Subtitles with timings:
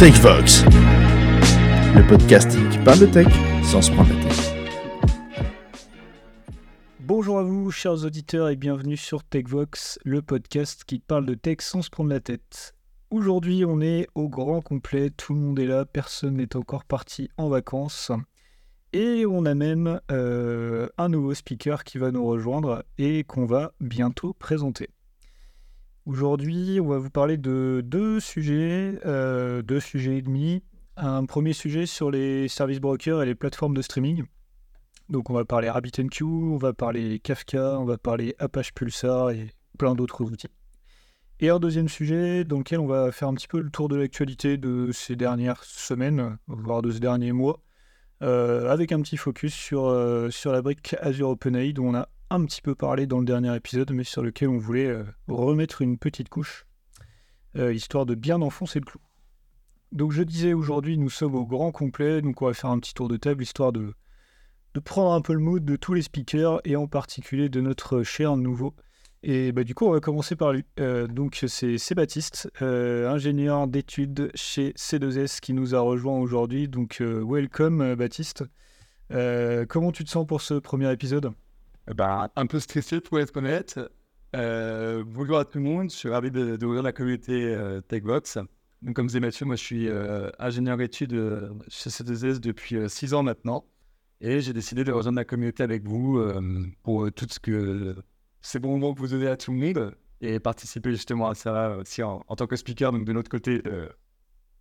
[0.00, 0.64] TechVox,
[1.94, 3.26] le podcasting qui parle de tech
[3.62, 4.54] sans se prendre la tête.
[7.00, 11.58] Bonjour à vous, chers auditeurs, et bienvenue sur TechVox, le podcast qui parle de tech
[11.60, 12.74] sans se prendre la tête.
[13.10, 17.28] Aujourd'hui, on est au grand complet, tout le monde est là, personne n'est encore parti
[17.36, 18.10] en vacances.
[18.94, 23.72] Et on a même euh, un nouveau speaker qui va nous rejoindre et qu'on va
[23.80, 24.88] bientôt présenter.
[26.06, 30.62] Aujourd'hui, on va vous parler de deux sujets, euh, deux sujets et demi.
[30.96, 34.24] Un premier sujet sur les services brokers et les plateformes de streaming.
[35.10, 39.50] Donc on va parler RabbitMQ, on va parler Kafka, on va parler Apache Pulsar et
[39.78, 40.48] plein d'autres outils.
[41.38, 43.96] Et un deuxième sujet dans lequel on va faire un petit peu le tour de
[43.96, 47.60] l'actualité de ces dernières semaines, voire de ces derniers mois,
[48.22, 52.08] euh, avec un petit focus sur, euh, sur la brique Azure OpenAI dont on a
[52.30, 55.82] un petit peu parlé dans le dernier épisode, mais sur lequel on voulait euh, remettre
[55.82, 56.64] une petite couche,
[57.56, 59.00] euh, histoire de bien enfoncer le clou.
[59.90, 62.94] Donc je disais aujourd'hui, nous sommes au grand complet, donc on va faire un petit
[62.94, 63.94] tour de table, histoire de,
[64.74, 68.04] de prendre un peu le mood de tous les speakers, et en particulier de notre
[68.04, 68.76] cher nouveau.
[69.24, 70.64] Et bah, du coup, on va commencer par lui.
[70.78, 76.68] Euh, donc c'est Baptiste, ingénieur d'études chez C2S, qui nous a rejoint aujourd'hui.
[76.68, 78.44] Donc welcome Baptiste.
[79.10, 81.34] comment tu te sens pour ce premier épisode?
[81.90, 83.80] Eh ben, un peu stressé pour être honnête.
[84.36, 88.38] Euh, bonjour à tout le monde, je suis ravi d'ouvrir la communauté euh, TechVox.
[88.82, 93.14] Donc, comme disait Mathieu, moi je suis euh, ingénieur d'études euh, chez C2S depuis 6
[93.14, 93.64] ans maintenant.
[94.20, 96.22] Et j'ai décidé de rejoindre la communauté avec vous
[96.82, 97.96] pour tout ce que
[98.42, 101.78] c'est bon moment que vous donnez à tout le monde et participer justement à ça
[101.78, 103.62] aussi en, tant que speaker, donc de notre côté,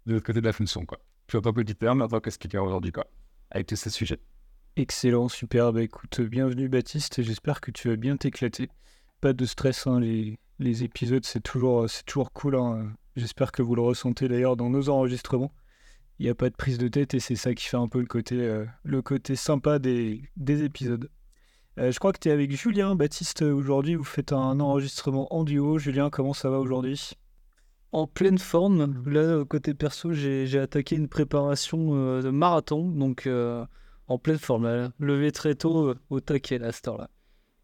[0.05, 0.85] de côté de la fonction.
[0.85, 0.97] Quoi.
[1.27, 2.93] Suis en tant qu'auditeur, mais en tant que speaker aujourd'hui,
[3.51, 4.21] avec tous ces sujets.
[4.75, 5.73] Excellent, super.
[5.73, 8.69] Bah, écoute, bienvenue Baptiste, j'espère que tu vas bien t'éclater.
[9.19, 12.55] Pas de stress, hein, les, épisodes, c'est toujours, c'est toujours cool.
[12.55, 12.93] Hein.
[13.15, 15.51] J'espère que vous le ressentez d'ailleurs dans nos enregistrements.
[16.19, 17.99] Il n'y a pas de prise de tête et c'est ça qui fait un peu
[17.99, 21.09] le côté, euh, le côté sympa des, des épisodes.
[21.77, 23.95] Euh, je crois que tu es avec Julien, Baptiste, aujourd'hui.
[23.95, 25.77] Vous faites un enregistrement en duo.
[25.77, 27.11] Julien, comment ça va aujourd'hui?
[27.91, 29.03] En pleine forme.
[29.05, 32.87] Là, côté perso, j'ai attaqué une préparation euh, de marathon.
[32.89, 33.27] Donc,
[34.09, 34.65] en pleine forme.
[34.65, 34.91] Là.
[34.99, 37.09] Levé très tôt euh, au taquet là, à cette heure-là.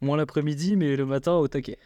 [0.01, 1.77] Moins l'après-midi, mais le matin au taquet.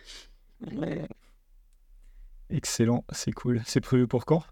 [2.50, 3.62] Excellent, c'est cool.
[3.66, 4.44] C'est prévu pour quand?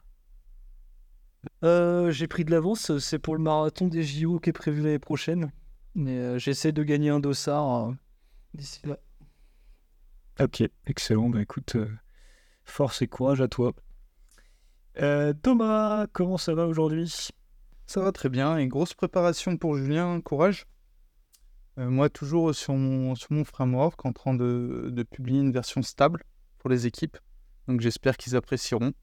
[1.63, 4.99] Euh, J'ai pris de l'avance, c'est pour le marathon des JO qui est prévu l'année
[4.99, 5.51] prochaine.
[5.95, 7.93] Mais euh, j'essaie de gagner un dossard
[8.53, 8.97] d'ici là.
[10.39, 11.29] Ok, excellent.
[11.29, 11.75] Bah écoute,
[12.63, 13.73] force et courage à toi.
[15.41, 17.29] Thomas, comment ça va aujourd'hui?
[17.87, 18.57] Ça va très bien.
[18.57, 20.19] Une grosse préparation pour Julien.
[20.21, 20.67] Courage.
[21.79, 25.81] Euh, moi, toujours sur mon, sur mon framework, en train de, de, publier une version
[25.81, 26.23] stable
[26.59, 27.17] pour les équipes.
[27.67, 28.93] Donc, j'espère qu'ils apprécieront.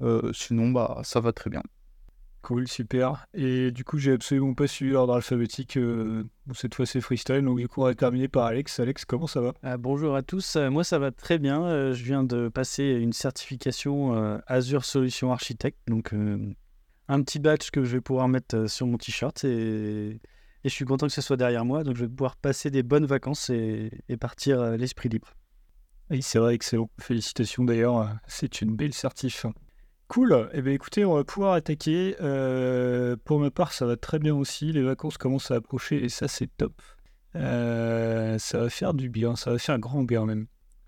[0.00, 1.62] Euh, sinon, bah, ça va très bien.
[2.42, 3.26] Cool, super.
[3.34, 5.76] Et du coup, j'ai absolument pas suivi l'ordre alphabétique.
[5.76, 6.24] Euh,
[6.54, 7.42] cette fois, c'est freestyle.
[7.42, 8.80] Donc, du coup, on va terminer par Alex.
[8.80, 9.52] Alex, comment ça va?
[9.62, 10.56] Ah, Bonjour à tous.
[10.56, 11.92] moi, ça va très bien.
[11.92, 15.78] je viens de passer une certification Azure Solution Architect.
[15.88, 16.14] Donc,
[17.08, 20.20] un petit badge que je vais pouvoir mettre euh, sur mon t-shirt et...
[20.64, 21.82] je suis content que ce soit derrière moi.
[21.82, 25.34] Donc je vais pouvoir passer des bonnes vacances et, partir euh, l'esprit libre.
[26.10, 26.90] Oui, c'est vrai, excellent.
[27.00, 29.46] Félicitations d'ailleurs, euh, c'est une belle certif.
[30.08, 32.14] Cool, eh bien écoutez, on va pouvoir attaquer.
[33.26, 34.72] pour ma part, ça va très bien aussi.
[34.72, 36.72] Les vacances commencent à approcher et ça, c'est top.
[37.34, 40.46] ça va faire du bien, ça va faire grand bien même.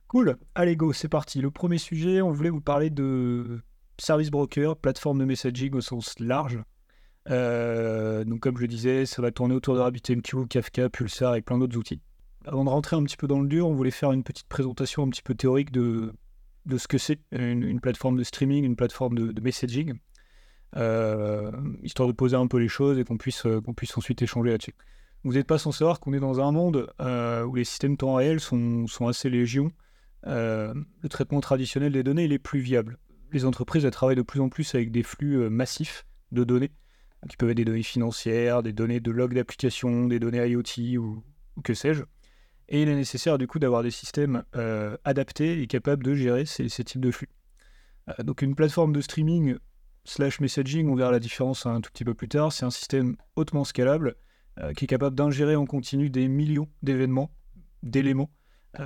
[0.09, 1.43] Cool, allez go, c'est parti.
[1.43, 3.61] Le premier sujet, on voulait vous parler de
[4.01, 6.59] service broker, plateforme de messaging au sens large.
[7.29, 11.43] Euh, donc comme je le disais, ça va tourner autour de RabbitMQ, Kafka, Pulsar et
[11.43, 12.01] plein d'autres outils.
[12.47, 15.03] Avant de rentrer un petit peu dans le dur, on voulait faire une petite présentation
[15.03, 16.13] un petit peu théorique de,
[16.67, 19.95] de ce que c'est une, plateforme de streaming, une plateforme de, messaging,
[20.77, 21.53] euh,
[21.83, 24.51] histoire de poser un peu les choses et qu'on puisse, euh, qu'on puisse ensuite échanger
[24.51, 24.75] là-dessus.
[25.23, 28.41] Vous n'êtes pas sans savoir qu'on est dans un monde où les systèmes temps réel
[28.41, 29.71] sont, sont assez légions.
[30.25, 32.99] le traitement traditionnel des données il est plus viable
[33.33, 36.71] les entreprises travaillent de plus en plus avec des flux euh, massifs de données,
[37.29, 41.23] qui peuvent être des données financières, des données de log d'application, des données IoT ou,
[41.63, 42.03] que sais-je.
[42.69, 46.47] Et il est nécessaire du coup d'avoir des systèmes euh, adaptés et capables de gérer
[46.47, 47.29] ces, types de flux.
[48.09, 49.57] Euh, donc une plateforme de streaming
[50.05, 53.17] slash messaging, on verra la différence un tout petit peu plus tard, c'est un système
[53.37, 54.17] hautement scalable
[54.77, 57.31] qui est capable d'ingérer en continu des millions d'événements,
[57.83, 58.31] d'éléments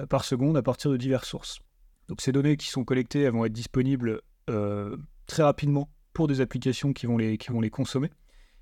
[0.08, 1.60] par seconde à partir de diverses sources.
[2.08, 7.06] Donc ces données qui sont collectées, vont être disponibles très rapidement pour des applications qui
[7.06, 7.38] vont les,
[7.70, 8.10] consommer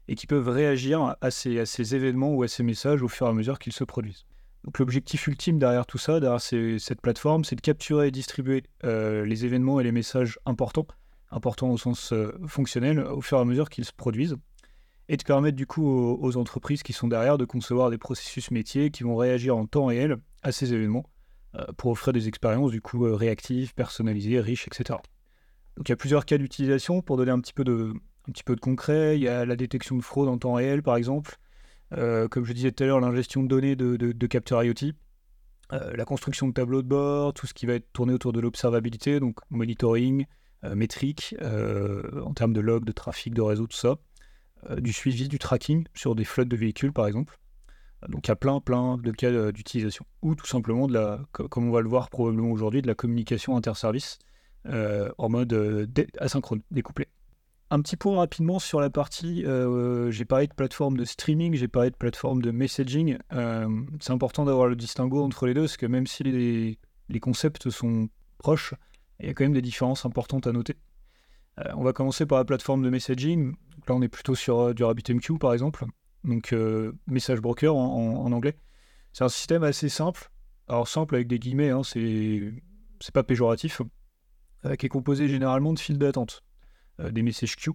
[0.09, 3.33] et qui peuvent réagir à ces, événements ou à ces messages au fur et à
[3.33, 4.25] mesure qu'ils se produisent.
[4.65, 9.25] Donc l'objectif ultime derrière tout ça, derrière cette plateforme, c'est de capturer et distribuer euh,
[9.25, 10.87] les événements et les messages importants
[11.31, 12.13] importants au sens
[12.47, 14.37] fonctionnel au fur et à mesure qu'ils se produisent
[15.09, 18.91] et de permettre du coup aux, entreprises qui sont derrière de concevoir des processus métiers
[18.91, 21.07] qui vont réagir en temps réel à ces événements
[21.79, 24.99] pour offrir des expériences du coup réactives, personnalisées, riches, etc.
[25.77, 27.93] Donc il y a plusieurs cas d'utilisation pour donner un petit peu de,
[28.61, 29.17] concret.
[29.17, 31.37] Il y a la détection de fraude en temps réel par exemple,
[31.91, 34.93] comme je disais tout à l'heure, l'ingestion de données de, capteurs IoT,
[35.71, 39.19] la construction de tableaux de bord, tout ce qui va être tourné autour de l'observabilité,
[39.19, 40.27] donc monitoring,
[40.63, 43.97] métrique, en termes de log, de trafic, de réseau, tout ça.
[44.71, 47.37] Euh, du suivi, du tracking sur des flottes de véhicules, par exemple.
[48.09, 50.07] Donc il y a plein, plein de cas euh, d'utilisation.
[50.23, 53.57] Ou tout simplement, de la, comme on va le voir probablement aujourd'hui, de la communication
[53.57, 54.27] interservice euh,
[54.67, 57.09] en mode asynchrone, découplé.
[57.71, 59.45] Un petit point rapidement sur la partie,
[60.11, 63.19] j'ai parlé de plateforme de streaming, j'ai parlé de plateforme de messaging.
[64.01, 68.09] c'est important d'avoir le distinguo entre les deux, parce que même si les, concepts sont
[68.39, 68.75] proches,
[69.21, 70.77] il y a quand même des différences importantes à noter.
[71.75, 73.55] on va commencer par la plateforme de messaging
[73.89, 75.85] là, on est plutôt sur euh, du RabbitMQ, par exemple.
[76.25, 78.57] Donc, euh, message broker en, anglais.
[79.13, 80.31] C'est un système assez simple.
[80.69, 83.83] Alors, simple avec des guillemets, hein, c'est pas péjoratif.
[84.65, 86.43] Euh, qui est composé généralement de files d'attente.
[86.99, 87.73] des messages queue.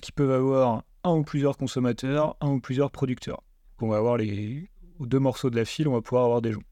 [0.00, 3.42] qui peuvent avoir un ou plusieurs consommateurs, un ou plusieurs producteurs.
[3.80, 4.70] on va avoir les
[5.00, 6.62] deux morceaux de la file, on va pouvoir avoir des gens.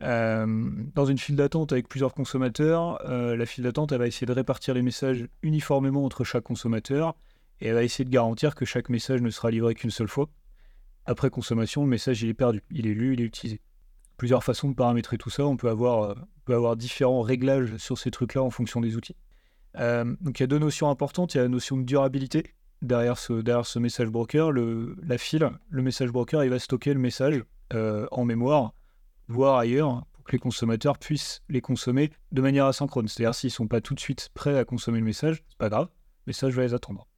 [0.00, 4.82] dans une file d'attente avec plusieurs consommateurs, la file d'attente va essayer de répartir les
[4.82, 7.16] messages uniformément entre chaque consommateur
[7.60, 10.28] et elle va essayer de garantir que chaque message ne sera livré qu'une seule fois.
[11.06, 13.60] Après consommation, le message il est perdu, il est lu, il est utilisé.
[14.16, 16.16] Plusieurs façons de paramétrer tout ça, on peut avoir,
[16.48, 19.16] euh, différents réglages sur ces trucs-là en fonction des outils.
[19.78, 22.54] Euh, donc il y a deux notions importantes, il y a la notion de durabilité.
[22.82, 28.06] Derrière ce, message broker, la file, le message broker, il va stocker le message euh,
[28.12, 28.74] en mémoire,
[29.28, 33.08] voire ailleurs, pour que les consommateurs puissent les consommer de manière asynchrone.
[33.08, 35.70] C'est-à-dire s'ils ne sont pas tout de suite prêts à consommer le message, c'est pas
[35.70, 35.88] grave,
[36.26, 37.08] le message va les attendre.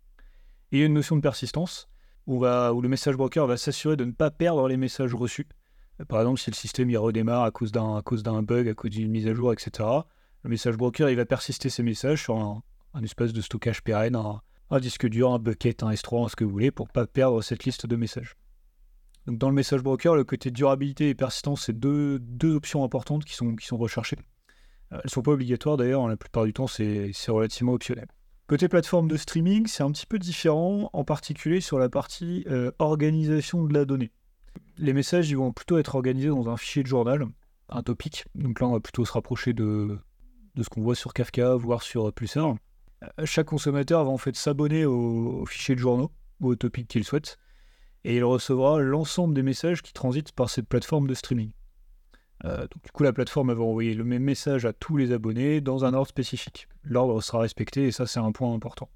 [0.71, 1.89] Et il y a une notion de persistance
[2.27, 5.47] où le message broker va s'assurer de ne pas perdre les messages reçus.
[6.05, 9.35] Par exemple, si le système redémarre à cause d'un, bug, à cause d'une mise à
[9.35, 9.89] jour, etc.,
[10.43, 12.63] le message broker il va persister ces messages sur un,
[13.03, 16.71] espace de stockage pérenne, un, disque dur, un bucket, un S3, ce que vous voulez,
[16.71, 18.37] pour ne pas perdre cette liste de messages.
[19.27, 23.35] Donc dans le message broker, le côté durabilité et persistance, c'est deux, options importantes qui
[23.35, 24.19] sont, recherchées.
[24.93, 28.07] Euh, elles ne sont pas obligatoires d'ailleurs, la plupart du temps c'est, c'est relativement optionnel.
[28.47, 32.71] Côté plateforme de streaming, c'est un petit peu différent, en particulier sur la partie euh,
[32.79, 34.13] organisation de la donnée.
[34.79, 37.27] Les messages vont plutôt être organisés dans un fichier de journal,
[37.69, 38.25] un topic.
[38.35, 39.99] Donc là, on va plutôt se rapprocher de,
[40.61, 42.57] ce qu'on voit sur Kafka, voire sur Pulsar.
[43.25, 46.11] Chaque consommateur va en fait s'abonner au, fichier de journaux
[46.41, 47.39] ou au topic qu'il souhaite,
[48.05, 51.53] et il recevra l'ensemble des messages qui transitent par cette plateforme de streaming.
[52.45, 55.61] Euh, donc, du coup, la plateforme va envoyer le même message à tous les abonnés
[55.61, 56.69] dans un ordre spécifique.
[56.83, 58.89] L'ordre sera respecté et ça, c'est un point important.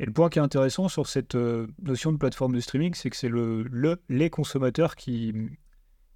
[0.00, 3.10] Et le point qui est intéressant sur cette euh, notion de plateforme de streaming, c'est
[3.10, 3.66] que c'est le,
[4.08, 5.34] les consommateurs qui,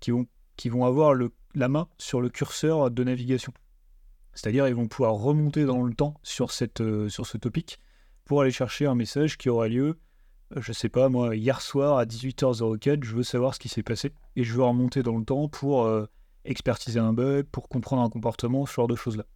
[0.08, 1.14] vont, avoir
[1.54, 3.52] la main sur le curseur de navigation.
[4.32, 6.48] C'est-à-dire, ils vont pouvoir remonter dans le temps sur,
[6.80, 7.78] euh, ce topic
[8.24, 9.98] pour aller chercher un message qui aura lieu,
[10.56, 14.14] je sais pas, moi, hier soir à 18h04, je veux savoir ce qui s'est passé
[14.34, 15.86] et je veux remonter dans le temps pour
[16.46, 19.26] expertiser un bug, pour comprendre un comportement, ce genre de choses-là.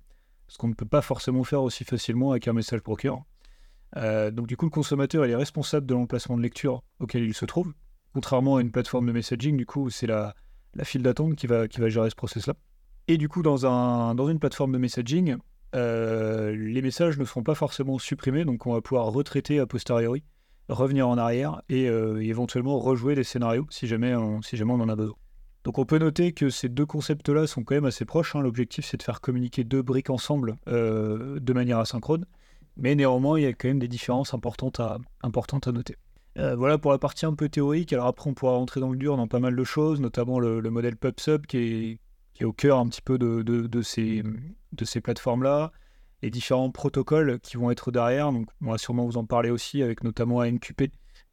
[0.46, 3.22] Ce qu'on ne peut pas forcément faire aussi facilement avec un message broker.
[3.96, 7.45] Euh, donc du coup, le consommateur est responsable de l'emplacement de lecture auquel il se
[7.45, 7.73] trouve,
[8.12, 10.35] contrairement à une plateforme de messaging, du coup, c'est la,
[10.83, 12.54] file d'attente qui va, gérer ce process-là.
[13.09, 15.37] Et du coup, dans, un, dans une plateforme de messaging,
[15.75, 20.23] euh, les messages ne seront pas forcément supprimés, donc on va pouvoir retraiter a posteriori,
[20.68, 25.16] revenir en arrière et euh, éventuellement rejouer des scénarios si jamais, on en a besoin.
[25.64, 28.37] Donc on peut noter que ces deux concepts-là sont quand même assez proches.
[28.37, 28.40] Hein.
[28.40, 32.25] L'objectif c'est de faire communiquer deux briques ensemble de manière asynchrone.
[32.78, 34.99] Mais néanmoins, il y a quand même des différences importantes à,
[35.73, 35.97] noter.
[36.38, 37.92] Euh, voilà pour la partie un peu théorique.
[37.92, 40.62] Alors après, on pourra rentrer dans le dur dans pas mal de choses, notamment le,
[40.70, 41.99] modèle PubSub qui est,
[42.35, 44.23] qui est, au cœur un petit peu de, ces,
[45.02, 45.73] plateformes-là.
[46.23, 48.32] Les différents protocoles qui vont être derrière.
[48.32, 50.92] Donc, on va sûrement vous en parler aussi, avec notamment AMQP,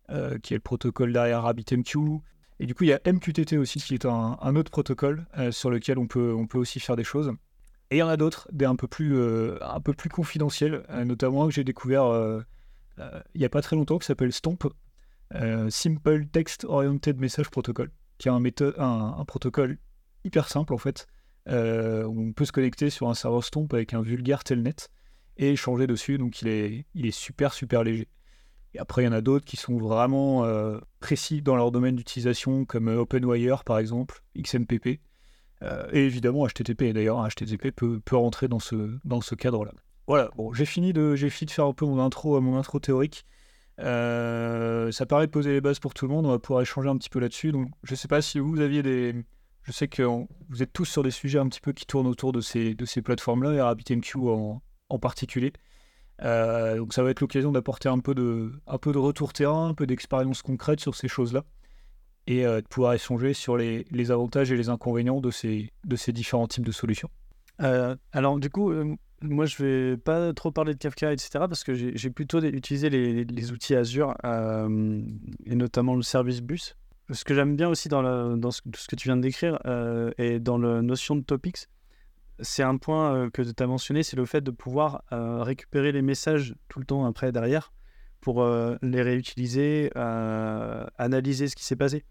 [0.09, 2.21] euh, qui est le protocole derrière RabbitMQ.
[2.59, 5.69] Et du coup, il y a MQTT aussi, qui est un, autre protocole euh, sur
[5.69, 7.31] lequel on peut aussi faire des choses.
[7.91, 9.59] Et il y en a d'autres, des un peu plus, euh,
[10.11, 12.05] confidentiels, euh, notamment que j'ai découvert
[12.97, 14.69] il n'y a pas très longtemps, qui s'appelle STOMP,
[15.69, 19.77] Simple Text Oriented Message Protocol, qui est un, protocole
[20.23, 21.07] hyper simple en fait.
[21.47, 24.75] on peut se connecter sur un serveur STOMP avec un vulgaire telnet
[25.37, 28.07] et échanger dessus, donc il est, il est super super léger.
[28.75, 31.95] Et après, il y en a d'autres qui sont vraiment euh, précis dans leur domaine
[31.95, 34.99] d'utilisation, comme euh, OpenWire par exemple, XMPP,
[35.65, 36.93] euh, et évidemment HTTP.
[36.93, 39.71] D'ailleurs, HTTP peut, rentrer dans ce, cadre-là.
[40.07, 43.25] voilà, bon, j'ai fini, de, faire un peu mon intro, mon intro théorique.
[43.81, 46.25] Euh, ça paraît poser les bases pour tout le monde.
[46.25, 47.51] On va pouvoir échanger un petit peu là-dessus.
[47.51, 49.15] Donc, je ne sais pas si vous aviez des.
[49.63, 52.31] Je sais que vous êtes tous sur des sujets un petit peu qui tournent autour
[52.31, 55.53] de ces, plateformes-là, et RabbitMQ en, en particulier.
[56.21, 59.87] Euh, donc, ça va être l'occasion d'apporter un, un peu de retour terrain, un peu
[59.87, 61.43] d'expérience concrète sur ces choses-là,
[62.27, 65.71] et euh, de pouvoir échanger sur les, avantages et les inconvénients de ces,
[66.09, 67.09] différents types de solutions.
[67.59, 68.71] alors, du coup,
[69.21, 73.51] moi, je vais pas trop parler de Kafka, etc., parce que j'ai plutôt utilisé les,
[73.51, 75.01] outils Azure, euh,
[75.45, 76.75] et notamment le service bus.
[77.11, 78.01] Ce que j'aime bien aussi dans,
[78.51, 81.67] ce, ce, que tu viens de décrire, euh, et dans la notion de topics,
[82.39, 86.01] c'est un point euh, que tu as mentionné, c'est le fait de pouvoir récupérer les
[86.01, 87.71] messages tout le temps après, derrière,
[88.25, 88.43] pour
[88.81, 92.03] les réutiliser, analyser ce qui s'est passé.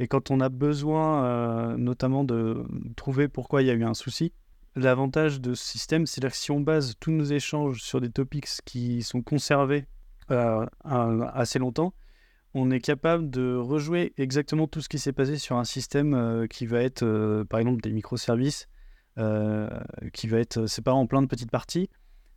[0.00, 4.32] Et quand on a besoin, notamment, de trouver pourquoi il y a eu un souci,
[4.76, 8.46] L'avantage de ce système, c'est que si on base tous nos échanges sur des topics
[8.64, 9.84] qui sont conservés
[10.30, 11.92] euh, assez longtemps,
[12.54, 16.46] on est capable de rejouer exactement tout ce qui s'est passé sur un système euh,
[16.46, 18.68] qui va être, euh, par exemple, des microservices,
[20.14, 21.90] qui va être séparé en plein de petites parties,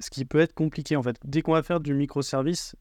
[0.04, 1.18] ce qui peut être compliqué en fait.
[1.24, 2.76] Dès qu'on va faire du microservice,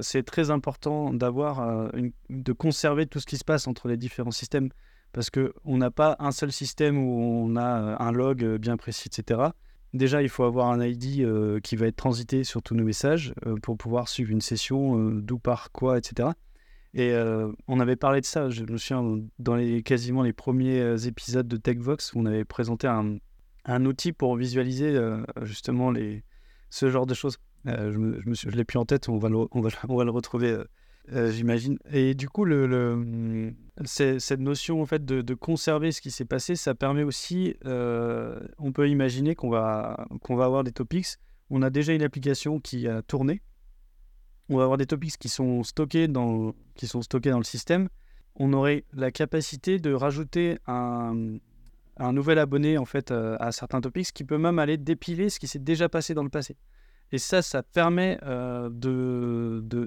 [0.00, 1.92] c'est très important d'avoir,
[2.30, 4.70] de conserver tout ce qui se passe entre les différents systèmes
[5.12, 8.76] parce qu'on n'a pas un seul système où on a euh, un log euh, bien
[8.76, 9.40] précis, etc.
[9.92, 13.34] Déjà, il faut avoir un ID euh, qui va être transité sur tous nos messages
[13.62, 16.30] pour pouvoir suivre une session, d'où par quoi, etc.
[16.94, 17.14] Et
[17.68, 21.56] on avait parlé de ça, je me souviens, dans les, quasiment les premiers épisodes de
[21.56, 23.16] TechVox, où on avait présenté un,
[23.64, 24.98] un outil pour visualiser
[25.42, 26.24] justement les,
[26.70, 27.38] ce genre de choses.
[27.64, 29.70] je, me, je, me suis, je l'ai plus en tête, on va le, on va,
[29.88, 30.58] on va le retrouver
[31.10, 31.78] euh, j'imagine.
[31.90, 33.52] Et du coup, le,
[33.84, 38.72] cette notion en fait de, conserver ce qui s'est passé, ça permet aussi, euh, on
[38.72, 41.06] peut imaginer qu'on va, qu'on va avoir des topics.
[41.50, 43.42] On a déjà une application qui a tourné.
[44.48, 47.88] On va avoir des topics qui sont stockés dans, qui sont stockés dans le système.
[48.36, 51.36] On aurait la capacité de rajouter un,
[51.96, 55.38] un nouvel abonné en fait euh, à certains topics qui peut même aller dépiler ce
[55.38, 56.56] qui s'est déjà passé dans le passé.
[57.12, 58.70] Et ça, ça permet euh,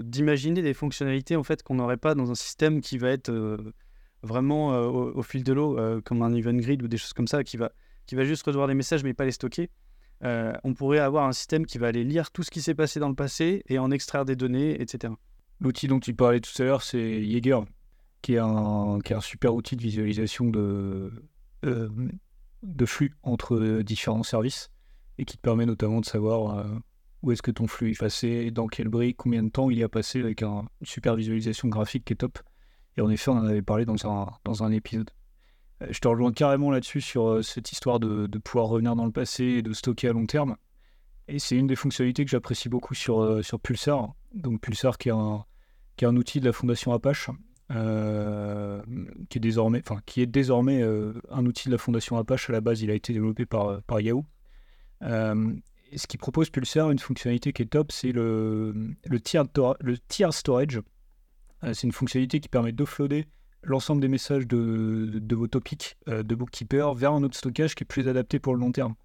[0.04, 3.74] d'imaginer des fonctionnalités en fait qu'on n'aurait pas dans un système qui va être euh,
[4.22, 7.44] vraiment euh, au, fil de l'eau, comme un event grid ou des choses comme ça,
[7.44, 7.72] qui va,
[8.06, 9.72] qui va juste recevoir des messages mais pas les stocker.
[10.22, 13.10] on pourrait avoir un système qui va aller lire tout ce qui s'est passé dans
[13.10, 15.14] le passé et en extraire des données, etc.
[15.60, 17.66] L'outil dont tu parlais tout à l'heure, c'est Jaeger,
[18.22, 21.12] qui est, un, qui est un super outil de visualisation de,
[21.66, 24.72] de flux entre différents services
[25.18, 26.66] et qui te permet notamment de savoir
[27.22, 29.84] où est-ce que ton flux est passé, dans quel brique, combien de temps il y
[29.84, 32.40] a passé avec un, une super visualisation graphique qui est top.
[32.98, 35.10] Et en effet, on en avait parlé dans un, dans un épisode.
[35.82, 39.06] Euh, je te rejoins carrément là-dessus sur euh, cette histoire de, de, pouvoir revenir dans
[39.06, 40.56] le passé et de stocker à long terme.
[41.28, 44.14] Et c'est une des fonctionnalités que j'apprécie beaucoup sur, euh, sur Pulsar.
[44.34, 45.44] Donc Pulsar qui est un,
[45.98, 47.30] qui est un outil de la fondation Apache,
[47.70, 52.50] qui est désormais, enfin, qui est désormais un outil de la fondation Apache.
[52.50, 54.26] À la base, il a été développé par, par Yahoo
[55.96, 59.42] ce qui propose Pulsar, une fonctionnalité qui est top, c'est le, tier,
[60.08, 60.82] tier storage.
[61.64, 63.26] Euh, c'est une fonctionnalité qui permet d'offloader
[63.64, 67.84] l'ensemble des messages de, de vos topics euh, de Bookkeeper vers un autre stockage qui
[67.84, 68.96] est plus adapté pour le long terme.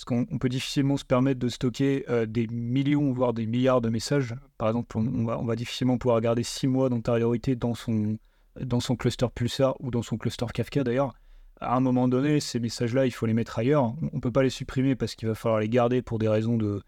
[0.00, 3.90] Parce qu'on peut difficilement se permettre de stocker euh, des millions, voire des milliards de
[3.90, 4.34] messages.
[4.56, 8.16] Par exemple, on, va, difficilement pouvoir garder six mois d'antériorité dans son,
[8.58, 11.12] dans son cluster Pulsar ou dans son cluster Kafka d'ailleurs
[11.60, 13.94] à un moment donné, ces messages-là, il faut les mettre ailleurs.
[14.00, 16.56] On ne peut pas les supprimer parce qu'il va falloir les garder pour des raisons
[16.56, 16.80] de,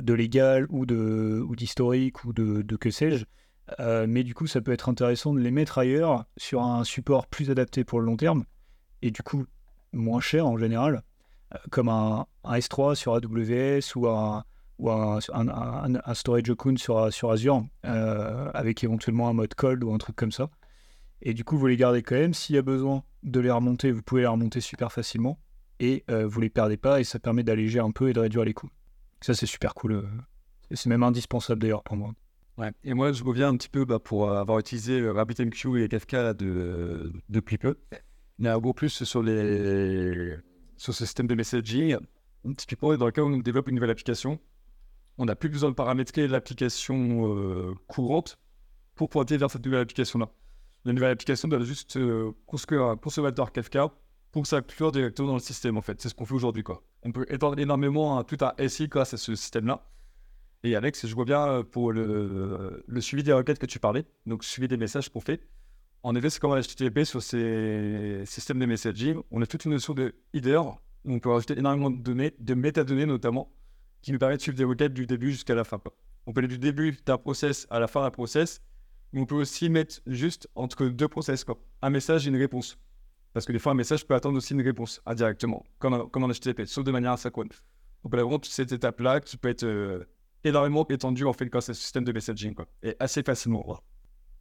[0.00, 0.86] de légal ou
[1.56, 3.24] d'historique ou, de, de, que sais-je.
[3.80, 7.26] Euh, mais du coup, ça peut être intéressant de les mettre ailleurs sur un support
[7.26, 8.44] plus adapté pour le long terme
[9.02, 9.46] et du coup
[9.92, 11.02] moins cher en général,
[11.70, 14.44] comme un, S3 sur AWS ou un,
[14.78, 19.92] ou un, un, storage Okun sur, sur Azure euh, avec éventuellement un mode cold ou
[19.92, 20.50] un truc comme ça.
[21.22, 22.34] Et du coup, vous les gardez quand même.
[22.34, 25.38] S'il y a besoin de les remonter, vous pouvez les remonter super facilement.
[25.80, 27.00] Et euh, vous les perdez pas.
[27.00, 28.70] Et ça permet d'alléger un peu et de réduire les coûts.
[29.20, 29.92] Ça, c'est super cool.
[29.92, 30.02] Euh.
[30.72, 32.12] C'est même indispensable d'ailleurs pour moi.
[32.58, 32.70] Ouais.
[32.84, 37.12] Et moi, je reviens un petit peu bah, pour avoir utilisé RabbitMQ et Kafka de,
[37.28, 37.76] depuis peu.
[38.38, 40.36] Il y a beaucoup plus sur, les,
[40.76, 41.96] sur ce système de messaging.
[42.56, 44.38] Typiquement, dans le cas où on développe une nouvelle application,
[45.18, 48.38] on n'a plus besoin de paramétrer l'application euh, courante
[48.94, 50.30] pour pointer vers cette nouvelle application-là
[50.84, 53.90] la nouvelle application doit juste euh, construire un consommateur Kafka
[54.32, 56.00] pour s'inclure directement dans le système, en fait.
[56.00, 56.82] C'est ce qu'on fait aujourd'hui, quoi.
[57.02, 59.88] On peut étendre énormément tout un SI grâce à ce système-là.
[60.62, 64.04] Et Alex, je vois bien euh, pour le, le, suivi des requêtes que tu parlais,
[64.26, 65.40] donc suivi des messages qu'on fait.
[66.04, 69.22] En effet, c'est comme un HTTP sur ces systèmes de messaging.
[69.30, 70.60] On a toute une notion de header,
[71.06, 73.50] on peut rajouter énormément de données, de métadonnées notamment,
[74.02, 75.80] qui nous permet de suivre des requêtes du début jusqu'à la fin.
[76.26, 78.60] On peut aller du début d'un process à la fin d'un process,
[79.14, 81.46] mais on peut aussi mettre juste entre deux process,
[81.80, 82.76] un message et une réponse.
[83.32, 86.28] Parce que des fois, un message peut attendre aussi une réponse indirectement, comme un, un
[86.28, 87.48] HTTP, sauf de manière asynchrone.
[88.04, 90.04] On a vraiment toute cette étape-là qui peut être euh,
[90.44, 93.80] énormément étendue en fait grâce à ce système de messaging, quoi, et assez facilement.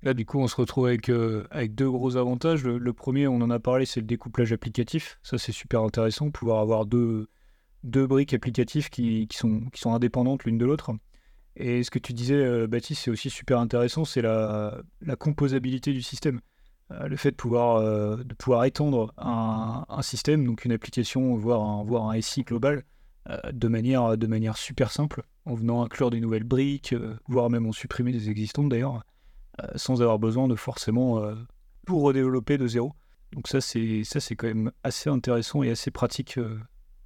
[0.03, 2.65] Là, du coup, on se retrouve avec, euh, deux gros avantages.
[2.65, 5.17] Le, premier, on en a parlé, c'est le découplage applicatif.
[5.24, 7.29] Ça, c'est super intéressant, pouvoir avoir deux,
[7.83, 10.91] briques applicatives qui, sont, indépendantes l'une de l'autre.
[11.55, 14.83] Et ce que tu disais, euh, Baptiste, c'est aussi super intéressant, c'est la,
[15.17, 16.41] composabilité du système.
[16.91, 22.19] Euh, le fait de pouvoir, étendre un, système, donc une application, voire un, voire un
[22.19, 22.83] SI global,
[23.53, 26.93] de manière super simple, en venant inclure des nouvelles briques,
[27.29, 29.01] voire même en supprimer des existantes d'ailleurs.
[29.62, 31.36] Euh, sans avoir besoin de forcément euh,
[31.86, 32.93] tout redévelopper de zéro.
[33.33, 36.60] Donc ça c'est ça c'est quand même assez intéressant et assez pratique, euh,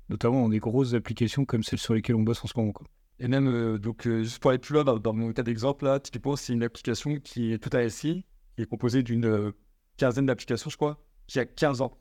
[0.08, 2.72] notamment dans des grosses applications comme celles sur lesquelles on bosse en ce moment.
[3.20, 6.54] Et même, donc, juste pour aller plus loin, dans, mon cas d'exemple, là, typiquement, c'est
[6.54, 8.24] une application qui est tout à SI,
[8.56, 9.51] qui est composée d'une
[9.98, 11.98] quinzaine d'applications, je crois, qui a 15 ans.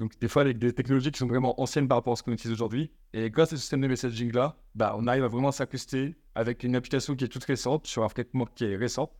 [0.00, 2.32] Donc, des fois, avec des technologies qui sont vraiment anciennes par rapport à ce qu'on
[2.32, 2.90] utilise aujourd'hui.
[3.12, 6.74] Et grâce à ce système de messaging-là, bah, on arrive à vraiment s'accuster avec une
[6.74, 9.12] application qui est toute récente, sur un framework qui est récent,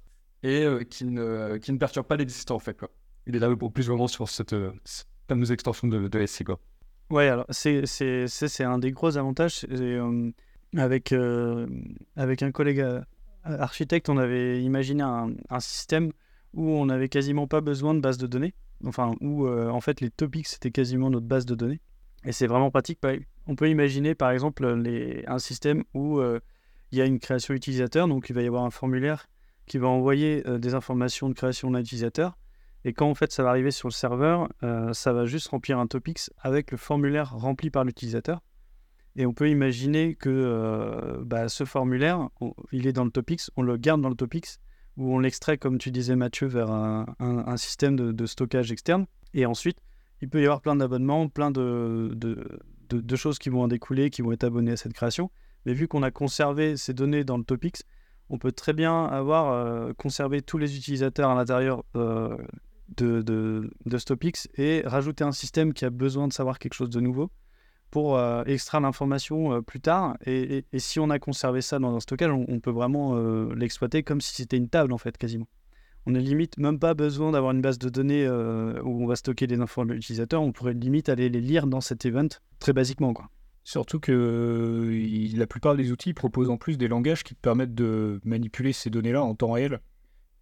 [0.43, 2.77] et euh, qui, ne, qui ne perturbe pas l'existant en fait.
[2.77, 2.91] Quoi.
[3.27, 4.73] Il est là pour plus vraiment sur cette, euh,
[5.29, 6.45] fameuse extension de, de SC.
[6.45, 6.61] Quoi.
[7.23, 7.85] Alors c'est,
[8.61, 9.67] un des gros avantages.
[9.71, 10.31] Euh,
[10.77, 11.15] avec,
[12.17, 12.85] avec un collègue
[13.45, 16.13] architecte, on avait imaginé un, un, système
[16.53, 18.55] où on n'avait quasiment pas besoin de base de données.
[18.85, 21.81] Enfin, où en fait les topics c'était quasiment notre base de données.
[22.25, 22.99] Et c'est vraiment pratique.
[23.47, 28.07] On peut imaginer par exemple les, un système où il y a une création utilisateur,
[28.07, 29.29] donc il va y avoir un formulaire
[29.67, 32.39] qui va envoyer euh, des informations de création d'un utilisateur.
[32.85, 35.79] Et quand en fait ça va arriver sur le serveur, euh, ça va juste remplir
[35.79, 38.41] un topics avec le formulaire rempli par l'utilisateur.
[39.17, 42.29] Et on peut imaginer que euh, bah, ce formulaire,
[42.71, 44.59] il est dans le topics, on le garde dans le topics,
[44.99, 49.07] ou on l'extrait, comme tu disais Mathieu, vers un, système de, stockage externe.
[49.35, 49.79] Et ensuite,
[50.23, 52.47] il peut y avoir plein d'abonnements, plein de,
[53.15, 55.31] choses qui vont en découler, qui vont être abonnés à cette création.
[55.65, 57.83] Mais vu qu'on a conservé ces données dans le topics,
[58.31, 62.37] on peut très bien avoir euh, conservé tous les utilisateurs à l'intérieur euh,
[62.97, 67.31] de, Stopix et rajouter un système qui a besoin de savoir quelque chose de nouveau
[67.91, 70.17] pour euh, extraire l'information plus tard.
[70.27, 73.17] Et, si on a conservé ça dans un stockage, on, peut vraiment
[73.55, 75.47] l'exploiter comme si c'était une table en fait, quasiment.
[76.09, 79.47] On n'a limite même pas besoin d'avoir une base de données où on va stocker
[79.47, 80.43] des informations de l'utilisateur.
[80.43, 83.13] On pourrait limite aller les lire dans cet event très basiquement.
[83.13, 83.29] Quoi.
[83.67, 88.21] Surtout que euh, la plupart des outils proposent en plus des langages qui permettent de
[88.23, 89.81] manipuler ces données-là en temps réel.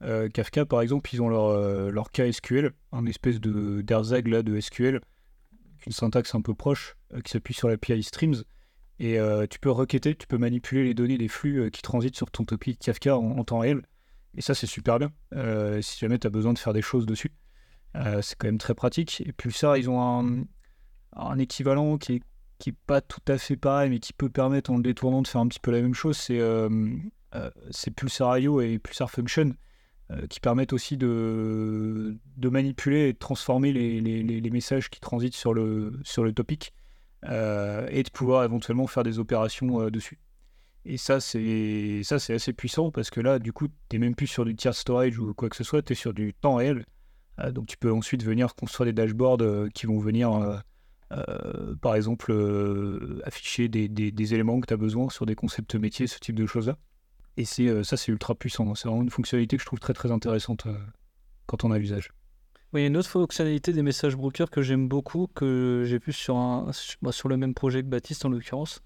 [0.02, 3.82] Euh, Kafka, par exemple, ils ont leur, euh, leur KSQL, un espèce de
[4.28, 5.00] là de SQL,
[5.86, 8.42] une syntaxe un peu proche, qui s'appuie sur l'API Streams.
[9.00, 12.44] Et tu peux requêter, tu peux manipuler les données des flux qui transitent sur ton
[12.44, 13.86] topic Kafka en, temps réel.
[14.36, 15.10] Et ça, c'est super bien.
[15.80, 17.32] si jamais tu as besoin de faire des choses dessus,
[17.94, 19.22] c'est quand même très pratique.
[19.24, 20.44] Et puis ça, ils ont un,
[21.16, 22.22] un équivalent qui est
[22.58, 25.28] qui n'est pas tout à fait pareil, mais qui peut permettre en le détournant de
[25.28, 26.68] faire un petit peu la même chose, c'est euh,
[27.34, 27.50] euh
[27.96, 29.54] Pulsar IO et Pulsar Function
[30.10, 35.34] euh, qui permettent aussi de, de, manipuler et de transformer les, les, messages qui transitent
[35.34, 36.72] sur le, sur le topic
[37.24, 40.18] et de pouvoir éventuellement faire des opérations dessus.
[40.84, 44.44] Et ça c'est assez puissant parce que là, du coup, tu n'es même plus sur
[44.44, 46.84] du tier storage ou quoi que ce soit, tu es sur du temps réel.
[47.52, 50.62] donc tu peux ensuite venir construire des dashboards qui vont venir
[51.16, 56.06] euh, par exemple, euh, afficher des, éléments que tu as besoin sur des concepts métiers,
[56.06, 56.76] ce type de choses-là.
[57.36, 58.74] Et c'est euh, ça, c'est ultra puissant.
[58.74, 60.66] C'est vraiment une fonctionnalité que je trouve très très intéressante
[61.46, 62.10] quand on a l'usage.
[62.72, 66.70] Oui, une autre fonctionnalité des messages brokers que j'aime beaucoup, que j'ai vu sur, un,
[67.02, 68.82] bah, sur le même projet que Baptiste en l'occurrence.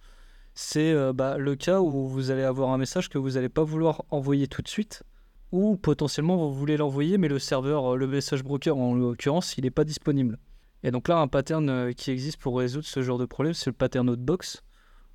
[0.54, 4.04] C'est bah, le cas où vous allez avoir un message que vous n'allez pas vouloir
[4.10, 5.04] envoyer tout de suite,
[5.52, 9.70] ou potentiellement vous voulez l'envoyer, mais le serveur, le message broker en l'occurrence, il n'est
[9.70, 10.38] pas disponible.
[10.82, 13.70] Et donc là, un pattern euh, qui existe pour résoudre ce genre de problème, c'est
[13.70, 14.62] le pattern outbox,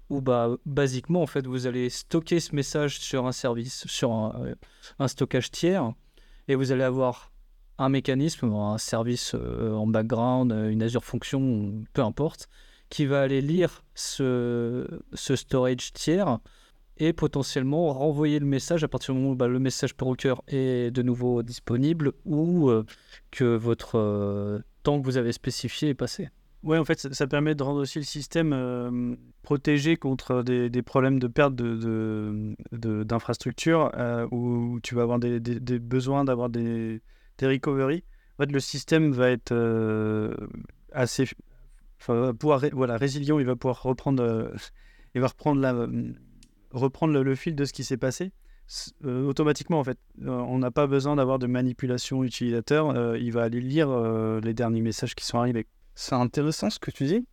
[0.09, 4.55] où bah, basiquement, en fait, vous allez stocker ce message sur un service, sur un,
[4.99, 5.91] euh, stockage tiers,
[6.47, 7.31] et vous allez avoir
[7.77, 12.49] un mécanisme, un service euh, en background, une Azure Function, peu importe,
[12.89, 16.39] qui va aller lire ce, ce storage tiers
[16.97, 20.91] et potentiellement renvoyer le message à partir du moment où bah, le message broker est
[20.91, 22.69] de nouveau disponible ou
[23.31, 26.29] que votre tant que vous avez spécifié et passé.
[26.63, 30.81] Oui, en fait, ça, permet de rendre aussi le système euh, protégé contre des, des,
[30.81, 36.49] problèmes de perte d'infrastructures de, de, euh, où tu vas avoir des, des, besoins d'avoir
[36.49, 37.01] des,
[37.41, 38.05] recovery.
[38.37, 40.33] En fait, le système va être euh,
[40.93, 41.27] assez.
[41.99, 44.53] Enfin, pouvoir, voilà, résilient, il va pouvoir reprendre,
[45.15, 45.85] il va reprendre la,
[46.71, 48.31] reprendre le, fil de ce qui s'est passé
[49.03, 49.97] euh, automatiquement en fait.
[50.21, 52.89] Euh, on n'a pas besoin d'avoir de manipulation utilisateur.
[52.89, 53.89] euh, il va aller lire
[54.41, 55.67] les derniers messages qui sont arrivés.
[55.95, 57.25] C'est intéressant ce que tu dis.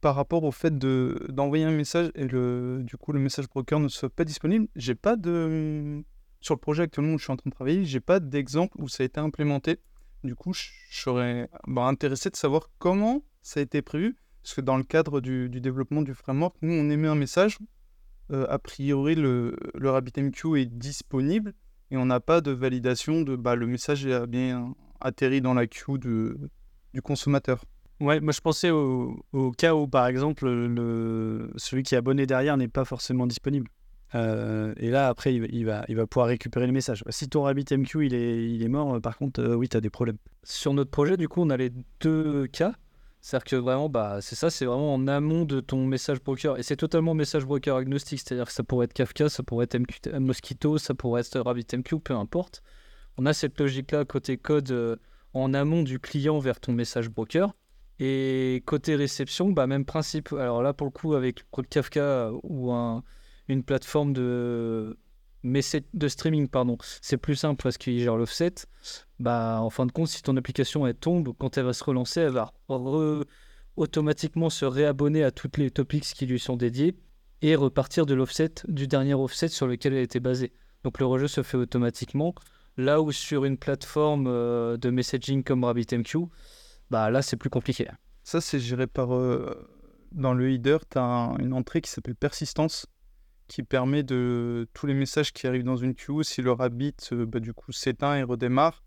[0.00, 3.80] par rapport au fait de d'envoyer un message et le du coup le message broker
[3.80, 6.04] ne soit pas disponible, j'ai pas de
[6.40, 8.88] sur le projet actuellement où je suis en train de travailler, j'ai pas d'exemple où
[8.88, 9.80] ça a été implémenté.
[10.22, 14.60] Du coup, je serais bah, intéressé de savoir comment ça a été prévu, parce que
[14.60, 17.58] dans le cadre du développement du framework, nous on émet un message,
[18.32, 21.54] euh, a priori le, le RabbitMQ est disponible
[21.90, 25.66] et on n'a pas de validation de bah, le message a bien atterri dans la
[25.66, 26.36] queue de,
[26.94, 27.64] du consommateur.
[28.00, 32.26] Ouais, moi je pensais au, au cas où par exemple le, celui qui est abonné
[32.26, 33.68] derrière n'est pas forcément disponible.
[34.14, 37.04] Euh, et là après il, va- il va, il va pouvoir récupérer le message.
[37.08, 39.80] Si ton RabbitMQ il est, il est mort, euh, par contre euh, oui tu as
[39.80, 40.18] des problèmes.
[40.44, 42.74] Sur notre projet, du coup, on a les deux cas.
[43.26, 46.58] C'est-à-dire que vraiment, bah, c'est ça, c'est vraiment en amont de ton message broker.
[46.58, 48.20] Et c'est totalement message broker agnostique.
[48.20, 51.98] C'est-à-dire que ça pourrait être Kafka, ça pourrait être MQ Mosquito, ça pourrait être RabbitMQ,
[51.98, 52.62] peu importe.
[53.18, 54.94] On a cette logique-là côté code euh,
[55.34, 57.52] en amont du client vers ton message broker.
[57.98, 60.32] Et côté réception, bah, même principe.
[60.32, 63.02] Alors là, pour le coup, avec Kafka euh, ou un-
[63.48, 64.96] une plateforme de,
[65.42, 68.54] de streaming, pardon, c'est plus simple parce qu'il gère l'offset
[69.18, 72.20] bah, en fin de compte, si ton application elle tombe, quand elle va se relancer,
[72.20, 72.52] elle va
[73.76, 76.96] automatiquement se réabonner à toutes les topics qui lui sont dédiés
[77.42, 80.52] et repartir de l'offset, du dernier offset sur lequel elle était basée.
[80.84, 82.34] Donc le rejet se fait automatiquement.
[82.76, 86.26] Là où sur une plateforme euh, de messaging comme RabbitMQ,
[86.90, 87.88] bah là c'est plus compliqué.
[88.22, 89.14] Ça, c'est géré par.
[89.14, 89.68] euh,
[90.12, 92.86] dans le header, tu as une entrée qui s'appelle persistance,
[93.48, 94.68] qui permet de.
[94.74, 97.72] Tous les messages qui arrivent dans une queue, si le rabbit euh, bah, du coup
[97.72, 98.84] s'éteint et redémarre,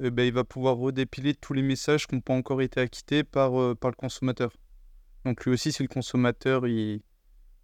[0.00, 3.24] euh, bah, il va pouvoir redépiler tous les messages qui n'ont pas encore été acquittés
[3.24, 4.52] par, euh, par le consommateur.
[5.24, 7.02] Donc lui aussi, si le consommateur il,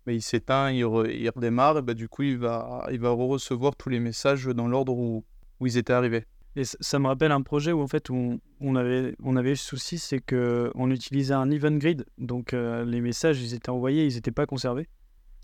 [0.06, 3.88] il s'éteint, il, re- redémarre, et bah, du coup, il va, il va recevoir tous
[3.88, 5.24] les messages dans l'ordre où,
[5.60, 6.24] où ils étaient arrivés.
[6.56, 8.38] Et ça me rappelle un projet où en fait on,
[8.76, 12.84] avait on avait eu ce souci, c'est que on utilisait un event grid, donc euh,
[12.84, 14.88] les messages ils étaient envoyés, ils n'étaient pas conservés.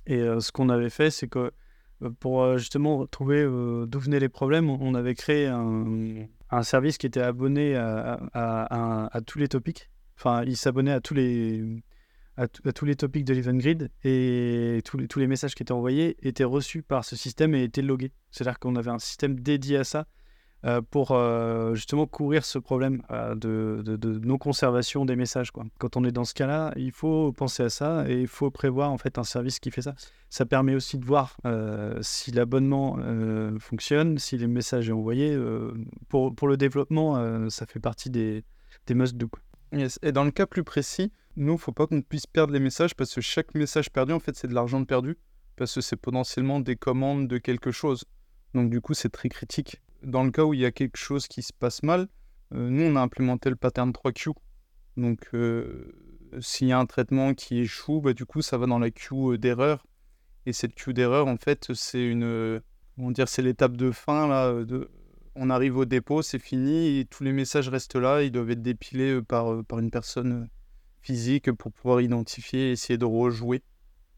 [0.07, 1.51] Et euh, ce qu'on avait fait, c'est que
[2.21, 7.21] pour justement trouver d'où venaient les problèmes, on avait créé un, un service qui était
[7.21, 9.91] abonné à, tous les topics.
[10.17, 11.83] Enfin, il s'abonnait à tous les
[12.37, 15.73] à, tous les topics de l'event grid et tous les, tous les messages qui étaient
[15.73, 18.13] envoyés étaient reçus par ce système et étaient logués.
[18.31, 20.07] C'est-à-dire qu'on avait un système dédié à ça
[20.65, 25.51] euh, pour euh, justement courir ce problème euh, de, de- non-conservation des messages.
[25.51, 25.65] Quoi.
[25.79, 28.91] Quand on est dans ce cas-là, il faut penser à ça et il faut prévoir
[28.91, 29.95] en fait un service qui fait ça.
[30.29, 31.37] Ça permet aussi de voir
[32.03, 32.99] si l'abonnement
[33.59, 35.37] fonctionne, si les messages sont envoyés.
[36.09, 38.45] pour, pour le développement, ça fait partie des,
[38.87, 39.29] des must-do.
[40.03, 43.15] Et dans le cas plus précis, nous, faut pas qu'on puisse perdre les messages parce
[43.15, 45.17] que chaque message perdu, en fait, c'est de l'argent perdu
[45.57, 48.05] parce que c'est potentiellement des commandes de quelque chose.
[48.55, 49.81] Donc, du coup, c'est très critique.
[50.03, 52.09] Dans le cas où il y a quelque chose qui se passe mal,
[52.55, 54.33] euh, nous, on a implémenté le pattern 3Q.
[54.97, 55.93] Donc, euh,
[56.41, 59.39] s'il y a un traitement qui échoue, bah, du coup, ça va dans la queue
[59.39, 59.87] d'erreur.
[60.47, 62.61] Et cette queue d'erreur, en fait, c'est une, euh,
[62.97, 64.55] comment dire, c'est l'étape de fin là.
[65.37, 68.23] on arrive au dépôt, c'est fini, et tous les messages restent là.
[68.23, 70.49] Ils doivent être dépilés par, par une personne
[71.01, 73.63] physique pour pouvoir identifier et essayer de rejouer,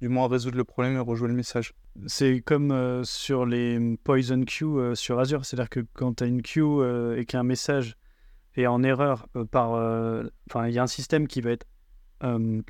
[0.03, 1.75] du moins résoudre le problème et rejouer le message.
[2.07, 6.27] C'est comme euh, sur les Poison Queue euh, sur Azure, c'est-à-dire que quand tu as
[6.27, 7.95] une queue et qu'un message
[8.57, 9.75] est en erreur euh, par...
[9.75, 11.67] euh, Enfin, il y a un système qui va être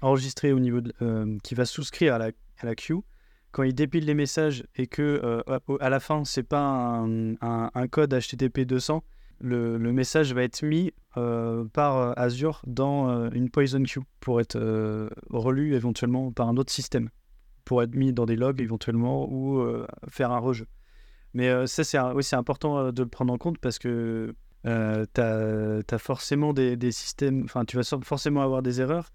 [0.02, 0.92] enregistré au niveau de...
[1.42, 2.26] qui va souscrire à la,
[2.58, 3.00] à la queue.
[3.50, 5.42] Quand il dépile les messages et que
[5.80, 9.02] à- la fin, c'est pas un, un- code HTTP 200,
[9.40, 10.92] le, message va être mis
[11.74, 14.58] par Azure dans une Poison Queue pour être
[15.30, 17.10] relu éventuellement par un autre système
[17.64, 20.66] pour être mis dans des logs éventuellement ou euh, faire un rejeu.
[21.34, 24.34] Mais euh, ça, c'est oui, important euh, de le prendre en compte parce que
[24.66, 29.10] euh, tu forcément des, systèmes, enfin, tu vas forcément avoir des erreurs.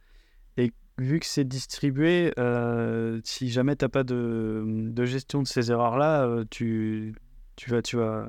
[0.58, 2.34] Et vu que c'est distribué,
[3.24, 7.14] si jamais tu n'as pas de, gestion de ces erreurs-là, tu,
[7.68, 8.28] vas, tu, vas,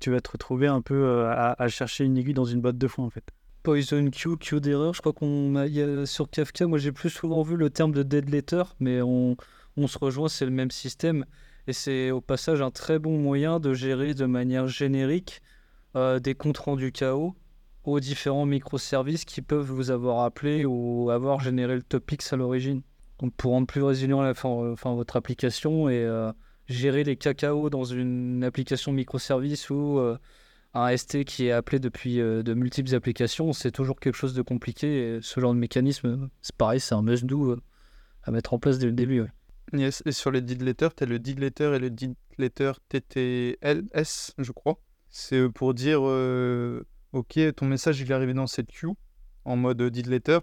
[0.00, 2.88] tu vas te retrouver un peu à, à chercher une aiguille dans une botte de
[2.88, 3.30] foin en fait.
[3.64, 7.42] Poison Q, Q d'erreur, je crois qu'on a, a- sur Kafka, moi j'ai plus souvent
[7.42, 9.36] vu le terme de dead letter, mais on,
[9.86, 11.24] se rejoint, c'est le même système.
[11.66, 15.40] Et c'est au passage un très bon moyen de gérer de manière générique
[15.96, 17.34] euh, des comptes rendus KO
[17.84, 22.82] aux différents microservices qui peuvent vous avoir appelé ou avoir généré le topics à l'origine.
[23.18, 26.30] Donc pour rendre plus résilient enfin, votre application et euh,
[26.68, 30.18] gérer les KKO dans une application microservice ou euh,
[30.74, 34.42] un ST qui est appelé depuis euh, de multiples applications, c'est toujours quelque chose de
[34.42, 35.16] compliqué.
[35.16, 37.62] Et ce genre de mécanisme, c'est pareil, c'est un must-do euh,
[38.24, 39.24] à mettre en place dès le début.
[39.72, 42.72] Yes, et sur les dead letters, tu as le dead letter et le dead letter
[42.88, 44.80] TTLS, je crois.
[45.10, 46.02] C'est euh, pour dire,
[47.12, 48.90] ok, ton message il est arrivé dans cette queue
[49.44, 50.38] en mode dead letter,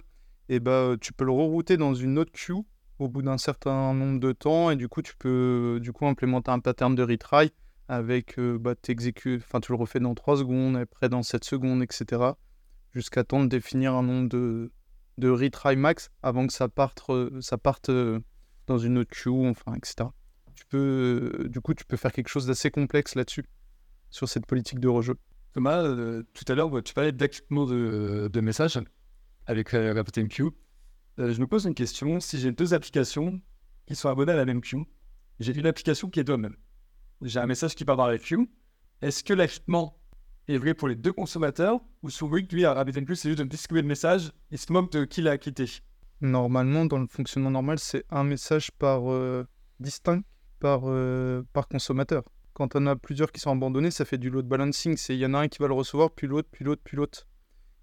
[0.47, 2.53] et bah tu peux le rerouter dans une autre queue
[2.99, 6.51] au bout d'un certain nombre de temps, et du coup tu peux du coup implémenter
[6.51, 7.51] un pattern de retry
[7.87, 8.75] avec, euh, bah,
[9.37, 12.21] enfin tu le refais dans 3 secondes, après dans 7 secondes, etc.
[12.93, 14.71] Jusqu'à temps de définir un nombre de,
[15.17, 17.91] de retry max avant que ça parte, ça parte
[18.67, 20.09] dans une autre queue, enfin, etc.
[20.55, 23.45] Tu peux, du coup, tu peux faire quelque chose d'assez complexe là-dessus,
[24.09, 25.15] sur cette politique de rejeu.
[25.53, 28.79] Thomas, euh, tout à l'heure, tu parlais d'acquittement de, de messages
[29.47, 30.03] avec euh, la.
[31.19, 32.19] Euh, je me pose une question.
[32.19, 33.41] Si j'ai deux applications
[33.85, 34.83] qui sont abonnées à la même queue,
[35.39, 36.55] j'ai une application qui est deux même.
[37.23, 38.47] J'ai un message qui part dans queue.
[39.03, 39.95] Est-ce que l'acquittement
[40.47, 43.83] est vrai pour les deux consommateurs ou sur lui, à RabbitMQ, c'est juste de distribuer
[43.83, 45.65] le message et se moque de qui l'a quitté?
[46.21, 49.45] Normalement, dans le fonctionnement normal, c'est un message par euh,
[49.79, 50.23] distinct
[50.59, 52.23] par, euh, par consommateur.
[52.53, 54.97] Quand on a plusieurs qui sont abandonnés, ça fait du load balancing.
[55.09, 57.27] Il y en a un qui va le recevoir, puis l'autre, puis l'autre, puis l'autre.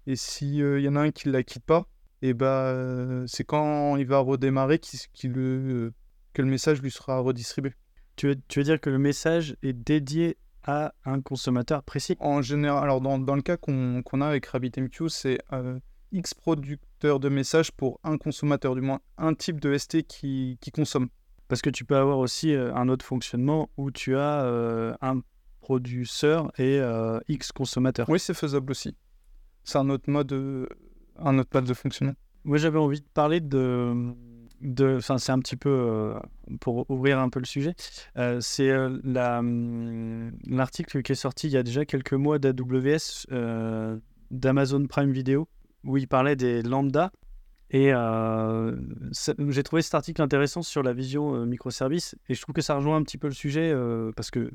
[0.05, 1.87] Et s'il euh, y en a un qui ne la quitte pas,
[2.21, 2.75] et eh bah,
[3.27, 5.93] c'est quand il va redémarrer que le
[6.45, 7.73] message lui sera redistribué.
[8.19, 12.17] Tu veux, tu veux dire que le message est dédié à un consommateur précis?
[12.19, 15.37] En général, alors dans, dans le cas qu'on a avec RabbitMQ, c'est
[16.11, 21.07] X producteurs de messages pour un consommateur, du moins un type de ST qui, consomme.
[21.47, 25.21] Parce que tu peux avoir aussi euh, un autre fonctionnement où tu as euh, un
[25.61, 28.09] producteur et euh, X consommateurs.
[28.09, 28.97] Oui, c'est faisable aussi.
[29.63, 30.33] C'est un autre mode,
[31.15, 32.15] un autre mode de fonctionnement.
[32.43, 34.13] Moi, j'avais envie de parler de,
[34.61, 36.13] de, c'est un petit peu
[36.59, 37.73] pour ouvrir un peu le sujet.
[38.39, 38.71] c'est
[39.03, 43.25] la, hum, l'article qui est sorti il y a déjà quelques mois d'AWS,
[44.31, 45.47] d'Amazon Prime Video,
[45.83, 47.11] où il parlait des lambda.
[47.71, 48.75] Et euh,
[49.49, 52.15] j'ai trouvé cet article intéressant sur la vision euh, microservice.
[52.27, 54.51] Et je trouve que ça rejoint un petit peu le sujet euh, parce que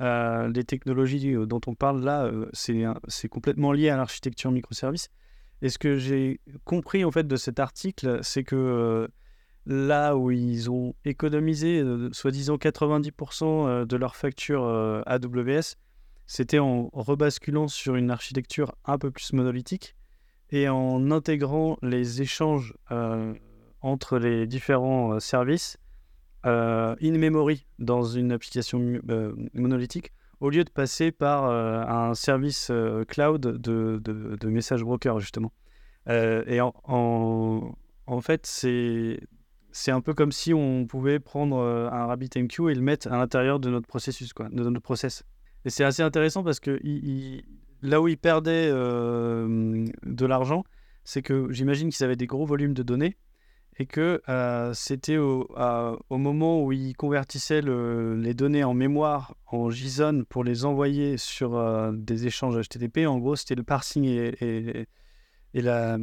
[0.00, 5.08] les technologies dont on parle là, c'est complètement lié à l'architecture microservice.
[5.60, 9.08] Et ce que j'ai compris en fait de cet article, c'est que
[9.68, 14.64] là où ils ont économisé soi-disant 90% de leur facture
[15.06, 15.76] AWS,
[16.26, 19.96] c'était en rebasculant sur une architecture un peu plus monolithique
[20.50, 23.34] et en intégrant les échanges euh,
[23.80, 25.78] entre les différents euh, services
[26.46, 29.00] euh, in memory dans une application
[29.54, 32.70] monolithique au lieu de passer par un service
[33.08, 35.52] cloud de, de, message broker justement.
[36.06, 37.74] et en,
[38.20, 39.18] fait, c'est
[39.70, 43.60] c'est un peu comme si on pouvait prendre un RabbitMQ et le mettre à l'intérieur
[43.60, 45.24] de notre processus, quoi, de notre process.
[45.64, 46.80] Et c'est assez intéressant parce que
[47.82, 50.64] là où ils perdaient euh, de l'argent,
[51.04, 53.16] c'est que j'imagine qu'ils avaient des gros volumes de données
[53.80, 55.46] et que euh, c'était au,
[56.10, 61.92] moment où ils convertissaient les données en mémoire en JSON pour les envoyer sur euh,
[61.92, 63.06] des échanges HTTP.
[63.06, 64.86] En gros, c'était le parsing et,
[65.54, 65.96] la,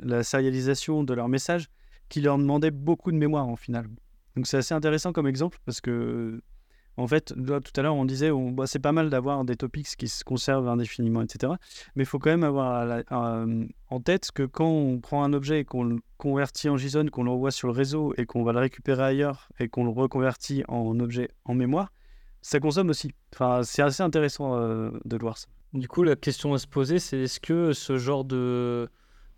[0.00, 1.68] la, sérialisation de leurs messages
[2.08, 3.88] qui leur demandait beaucoup de mémoire en final.
[4.36, 6.40] Donc c'est assez intéressant comme exemple parce que
[6.98, 10.08] en fait, tout à l'heure, on disait, bah, c'est pas mal d'avoir des topics qui
[10.08, 11.52] se conservent indéfiniment, etc.
[11.94, 13.04] Mais il faut quand même avoir
[13.88, 17.22] en tête que quand on prend un objet et qu'on le convertit en JSON, qu'on
[17.22, 20.98] l'envoie sur le réseau et qu'on va le récupérer ailleurs et qu'on le reconvertit en
[20.98, 21.92] objet en mémoire,
[22.42, 23.12] ça consomme aussi.
[23.32, 25.46] Enfin, c'est assez intéressant euh, de voir ça.
[25.74, 28.88] Du coup, la question à se poser, c'est est-ce que ce genre de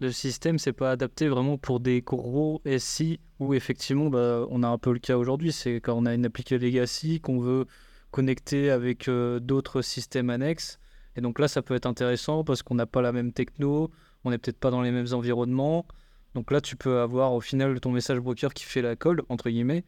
[0.01, 4.69] le système c'est pas adapté vraiment pour des gros SI où effectivement bah, on a
[4.69, 7.67] un peu le cas aujourd'hui, c'est quand on a une application legacy qu'on veut
[8.11, 10.79] connecter avec euh, d'autres systèmes annexes.
[11.17, 13.91] Et donc là, ça peut être intéressant parce qu'on n'a pas la même techno,
[14.25, 15.87] on n'est peut-être pas dans les mêmes environnements.
[16.35, 19.51] Donc là, tu peux avoir au final ton message broker qui fait la colle, entre
[19.51, 19.85] guillemets.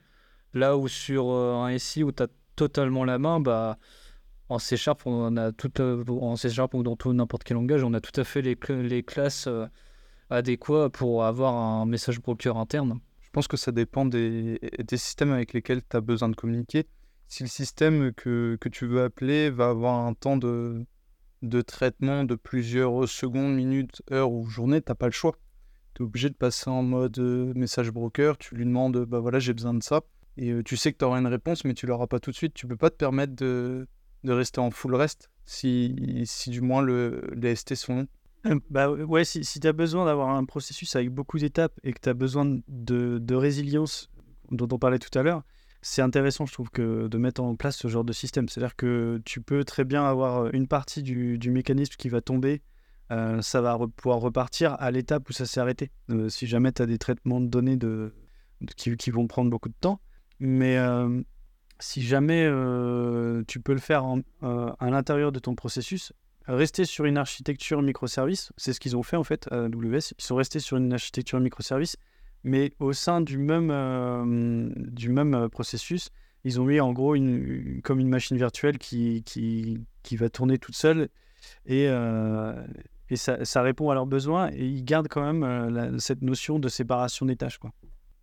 [0.54, 3.78] Là où sur euh, un SI où tu as totalement la main, bah,
[4.48, 7.82] en C Sharp, on a tout, euh, en C Sharp ou dans n'importe quel langage,
[7.84, 9.48] on a tout à fait les, les classes
[10.32, 14.58] adéquat pour avoir un message broker interne Je pense que ça dépend des,
[14.94, 16.86] systèmes avec lesquels tu as besoin de communiquer.
[17.28, 20.84] Si le système que, que, tu veux appeler va avoir un temps de,
[21.42, 25.36] de traitement de plusieurs secondes, minutes, heures ou journées, tu pas le choix.
[25.94, 29.38] Tu es obligé de passer en mode euh, message broker, tu lui demandes bah voilà
[29.38, 30.00] j'ai besoin de ça
[30.38, 32.36] et euh, tu sais que tu auras une réponse mais tu l'auras pas tout de
[32.36, 32.54] suite.
[32.54, 33.86] Tu peux pas te permettre de,
[34.24, 38.08] de rester en full rest si, si du moins le, les ST sont longs.
[38.70, 42.00] Bah ouais, si, si tu as besoin d'avoir un processus avec beaucoup d'étapes et que
[42.00, 44.10] tu as besoin de, résilience
[44.50, 45.42] dont on parlait tout à l'heure,
[45.80, 48.48] c'est intéressant, je trouve, que de mettre en place ce genre de système.
[48.48, 52.62] C'est-à-dire que tu peux très bien avoir une partie du, mécanisme qui va tomber,
[53.10, 55.90] euh, ça va pouvoir repartir à l'étape où ça s'est arrêté.
[56.10, 57.78] Euh, si jamais tu as des traitements de données
[58.76, 60.00] qui, vont prendre beaucoup de temps,
[60.38, 61.22] Mais euh,
[61.82, 64.04] si jamais euh, tu peux le faire
[64.42, 66.12] euh, à l'intérieur de ton processus,
[66.46, 70.12] rester sur une architecture microservice, c'est ce qu'ils ont fait en fait à AWS.
[70.18, 71.96] Ils sont restés sur une architecture microservice,
[72.44, 76.10] mais au sein du même, euh, du même euh, processus,
[76.44, 80.58] ils ont mis en gros une, comme une machine virtuelle qui, qui, qui va tourner
[80.58, 81.08] toute seule
[81.66, 82.52] et, euh,
[83.10, 86.68] et ça, ça répond à leurs besoins et ils gardent quand même cette notion de
[86.68, 87.58] séparation des tâches.
[87.58, 87.70] Quoi.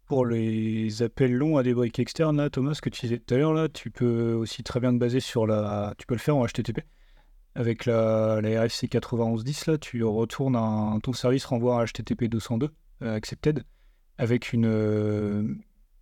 [0.08, 3.38] Pour les appels longs à des briques externes, Thomas, ce que tu disais tout à
[3.38, 5.94] l'heure, tu peux aussi très bien te baser sur la.
[5.98, 6.80] Tu peux le faire en HTTP.
[7.56, 12.70] Avec la, la RFC 9110, là, tu retournes un, ton service renvoie un HTTP 202
[13.02, 13.64] euh, accepted
[14.18, 15.56] avec une, euh,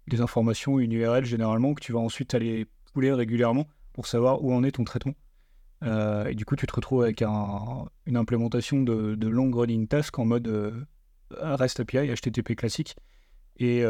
[0.07, 4.53] des informations, une URL généralement que tu vas ensuite aller pouler régulièrement pour savoir où
[4.53, 5.13] en est ton traitement.
[5.83, 9.87] Euh, et du coup, tu te retrouves avec un- une implémentation de, de long running
[9.87, 10.71] task en mode euh,
[11.31, 12.95] REST API, HTTP classique
[13.59, 13.81] et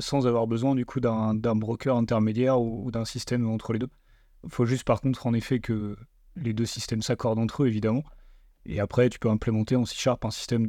[0.00, 3.88] sans avoir besoin du coup d'un broker intermédiaire ou d'un système entre les deux.
[4.42, 5.96] Il faut juste par contre en effet que
[6.36, 8.04] les deux systèmes s'accordent entre eux évidemment.
[8.64, 10.66] Et après tu peux implémenter en C Sharp un système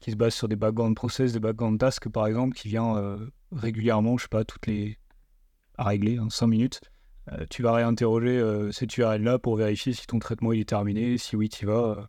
[0.00, 3.30] qui se base sur des background process, des background tasks par exemple, qui vient euh,
[3.52, 4.98] régulièrement, je sais pas, toutes les...
[5.78, 6.80] à régler, 5 minutes.
[7.32, 11.16] Euh, tu vas réinterroger euh, cette URL là pour vérifier si ton traitement est terminé,
[11.16, 11.98] si oui tu vas.
[11.98, 12.02] euh.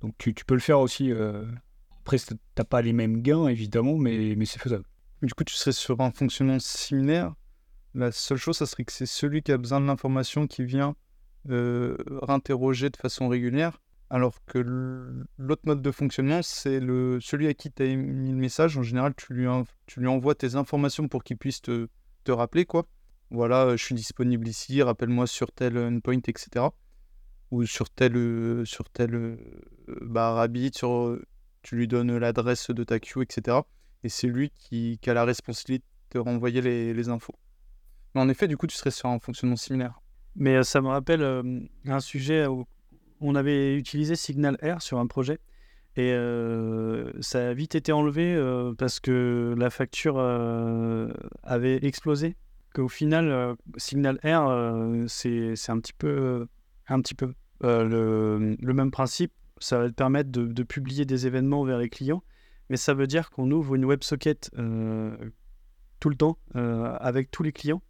[0.00, 1.12] Donc tu, peux le faire aussi.
[2.00, 2.18] Après,
[2.54, 4.84] t'as pas les mêmes gains, évidemment, mais, mais c'est faisable.
[5.22, 7.34] Du coup, tu serais sur un fonctionnement similaire.
[7.94, 10.94] La seule chose, ça serait que c'est celui qui a besoin de l'information qui vient
[11.48, 13.80] réinterroger de façon régulière.
[14.10, 14.58] Alors que
[15.38, 18.76] l'autre mode de fonctionnement, c'est le, celui à qui tu as mis le message.
[18.78, 21.88] En général, tu lui, envoies tes informations pour qu'il puisse te,
[22.22, 22.86] te rappeler, quoi.
[23.30, 26.66] Voilà, euh, je suis disponible ici, rappelle-moi sur tel endpoint, etc.
[27.50, 29.36] Ou sur tel, euh, sur tel euh,
[30.02, 31.24] bah, sur, euh,
[31.62, 33.58] tu lui donnes l'adresse de ta queue, etc.
[34.04, 37.34] Et c'est lui qui, a la responsabilité de renvoyer les, les infos.
[38.14, 40.00] Mais en effet, du coup, tu serais sur un fonctionnement similaire.
[40.36, 42.64] Mais euh, ça me rappelle euh, un sujet où
[43.20, 45.38] on avait utilisé Signal Air sur un projet
[45.96, 48.36] et euh, ça a vite été enlevé
[48.76, 50.18] parce que la facture
[51.44, 52.36] avait explosé.
[52.74, 54.48] Qu'au final, Signal Air,
[55.06, 56.48] c'est un petit peu,
[56.88, 59.32] un petit peu le, le même principe.
[59.58, 62.24] Ça va te permettre de, de publier des événements vers les clients,
[62.70, 64.50] mais ça veut dire qu'on ouvre une WebSocket
[66.00, 67.82] tout le temps avec tous les clients.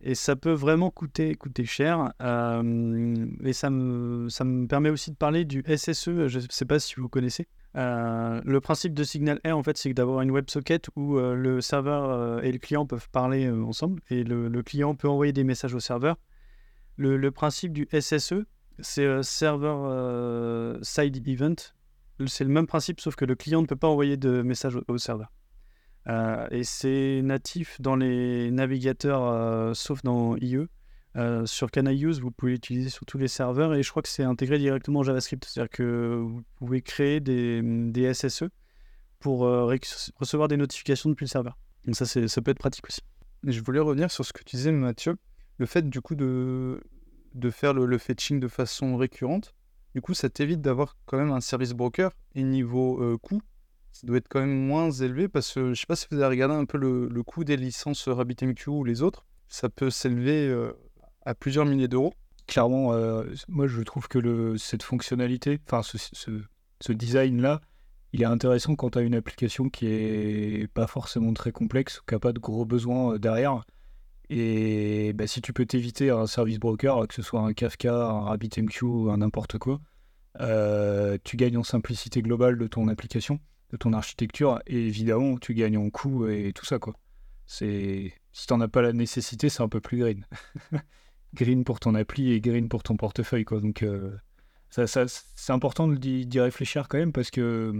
[0.00, 2.12] Et ça peut vraiment coûter, coûter cher.
[2.20, 6.28] Et ça me, ça me permet aussi de parler du SSE.
[6.28, 7.48] Je ne sais pas si vous connaissez.
[7.74, 12.52] Le principe de Signal Air, en fait, c'est d'avoir une WebSocket où le serveur et
[12.52, 14.02] le client peuvent parler ensemble.
[14.10, 16.16] Et le, le client peut envoyer des messages au serveur.
[16.96, 18.44] Le, principe du SSE,
[18.78, 21.56] c'est Server Side Event.
[22.26, 24.84] C'est le même principe, sauf que le client ne peut pas envoyer de messages au,
[24.88, 25.30] au serveur.
[26.08, 30.66] Euh, et c'est natif dans les navigateurs, euh, sauf dans IE.
[31.16, 34.02] Euh, sur Can I Use, vous pouvez l'utiliser sur tous les serveurs et je crois
[34.02, 35.44] que c'est intégré directement en JavaScript.
[35.44, 38.44] C'est-à-dire que vous pouvez créer des, SSE
[39.18, 41.56] pour recevoir des notifications depuis le serveur.
[41.86, 43.00] Donc ça, ça peut être pratique aussi.
[43.44, 45.16] Je voulais revenir sur ce que tu disais, Mathieu.
[45.58, 46.78] Le fait, du coup, de,
[47.50, 49.54] faire le, fetching de façon récurrente,
[49.94, 52.12] du coup, ça t'évite d'avoir quand même un service broker.
[52.34, 53.40] Et niveau coût,
[54.00, 56.26] ça doit être quand même moins élevé parce que je sais pas si vous avez
[56.26, 59.24] regardé un peu le, coût des licences RabbitMQ ou les autres.
[59.48, 60.72] Ça peut s'élever euh,
[61.24, 62.12] à plusieurs milliers d'euros.
[62.46, 67.62] Clairement, euh, moi je trouve que cette fonctionnalité, enfin ce, design-là,
[68.12, 72.14] il est intéressant quand tu as une application qui est pas forcément très complexe, qui
[72.14, 73.64] n'a pas de gros besoins euh, derrière.
[74.28, 78.24] Et bah, si tu peux t'éviter un service broker, que ce soit un Kafka, un
[78.24, 79.80] RabbitMQ un n'importe quoi,
[80.40, 85.54] euh, tu gagnes en simplicité globale de ton application, de ton architecture, et évidemment tu
[85.54, 86.94] gagnes en coût et tout ça quoi.
[87.46, 90.26] C'est si t'en as pas la nécessité, c'est un peu plus green.
[91.34, 93.60] green pour ton appli et green pour ton portefeuille quoi.
[93.60, 94.16] Donc euh,
[94.70, 97.72] ça, ça- c'est important d'y réfléchir quand même parce que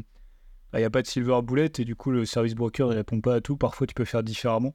[0.74, 3.20] il n'y a pas de silver bullet et du coup le service broker il répond
[3.20, 3.56] pas à tout.
[3.56, 4.74] Parfois tu peux faire différemment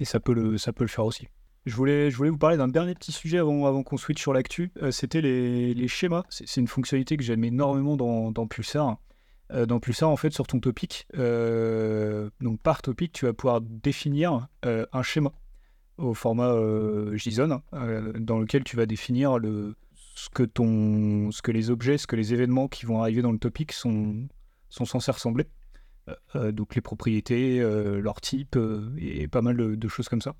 [0.00, 1.28] et ça peut le, ça peut le faire aussi.
[1.66, 4.32] Je voulais, je voulais vous parler d'un dernier petit sujet avant, avant qu'on switch sur
[4.32, 4.72] l'actu.
[4.82, 6.24] Euh, C'était les, les schémas.
[6.28, 8.98] C'est c'est une fonctionnalité que j'aime énormément dans, dans Pulsar.
[9.52, 12.30] Euh, dans Pulsar, en fait, sur ton topic, euh,
[12.62, 15.32] par topic, tu vas pouvoir définir euh, un schéma
[15.98, 19.38] au format euh, JSON euh, dans lequel tu vas définir
[20.14, 23.32] ce, que ton, ce que les objets, ce que les événements qui vont arriver dans
[23.32, 24.26] le topic sont,
[24.68, 25.46] sont censés ressembler.
[26.34, 28.58] Donc les propriétés, leur type
[28.98, 30.34] et pas mal de, choses comme ça.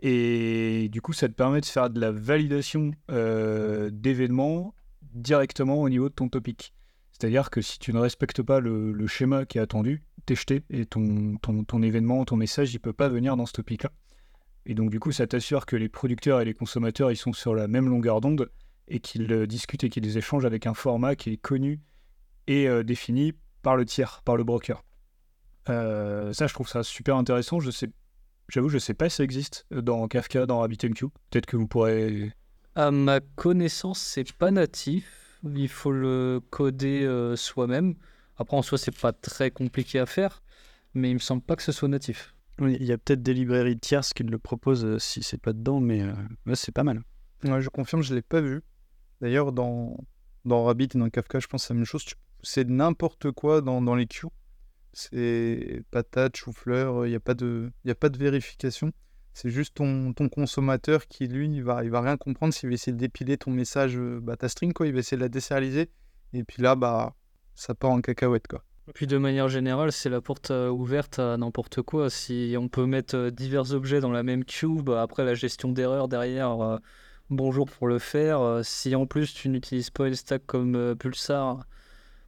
[0.00, 4.74] Et du coup, ça te permet de faire de la validation d'événements
[5.12, 6.72] directement au niveau de ton topic.
[7.20, 10.86] C'est-à-dire que si tu ne respectes pas le, schéma qui est attendu, t'es jeté et
[10.86, 13.92] ton, ton, ton événement, ton message, il peut pas venir dans ce topic-là.
[14.64, 17.54] Et donc, du coup, ça t'assure que les producteurs et les consommateurs, ils sont sur
[17.54, 18.50] la même longueur d'onde
[18.88, 21.80] et qu'ils euh, discutent et qu'ils échangent avec un format qui est connu
[22.46, 24.82] et euh, défini par le tiers, par le broker.
[25.68, 27.60] Euh, ça, je trouve ça super intéressant.
[27.60, 27.90] Je sais,
[28.48, 31.08] j'avoue, je sais pas si ça existe dans Kafka, dans RabbitMQ.
[31.30, 32.32] Peut-être que vous pourrez.
[32.76, 35.29] À ma connaissance, c'est pas natif.
[35.44, 37.94] Il faut le coder euh, soi-même.
[38.36, 40.42] Après, en soi, c'est pas très compliqué à faire,
[40.94, 42.34] mais il me semble pas que ce soit natif.
[42.58, 45.52] Oui, il y a peut-être des librairies tierces qui le proposent euh, si c'est pas
[45.52, 46.12] dedans, mais euh,
[46.46, 47.02] ouais, c'est pas mal.
[47.44, 48.60] Ouais, je confirme, je l'ai pas vu.
[49.22, 49.96] D'ailleurs, dans,
[50.44, 52.04] dans Rabbit et dans Kafka, je pense que c'est la même chose.
[52.04, 54.28] Tu- C'est n'importe quoi dans, dans les queues.
[54.92, 58.92] C'est patate, chou-fleur, il n'y a, pas de- y a pas de vérification.
[59.42, 62.98] C'est juste ton, consommateur qui, lui, il va, va rien comprendre s'il va essayer de
[62.98, 64.86] dépiler ton message, euh, bah, ta string, quoi.
[64.86, 65.88] Il va essayer de la désérialiser.
[66.34, 67.14] Et puis là, bah,
[67.54, 68.62] ça part en cacahuète, quoi.
[68.92, 72.10] Puis de manière générale, c'est la porte euh, ouverte à n'importe quoi.
[72.10, 75.72] Si on peut mettre euh, divers objets dans la même queue, bah, après la gestion
[75.72, 76.78] d'erreur derrière,
[77.30, 78.60] bonjour pour le faire.
[78.62, 81.64] Si en plus tu n'utilises pas une stack comme Pulsar,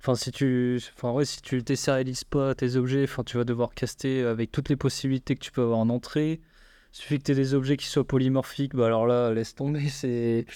[0.00, 3.74] enfin si tu, enfin ouais, si tu désérialises pas tes objets, enfin tu vas devoir
[3.74, 6.40] caster avec toutes les possibilités que tu peux avoir en entrée.
[6.94, 9.88] Il suffit que tu aies des objets qui soient polymorphiques, bah alors là, laisse tomber,
[9.88, 10.46] c'est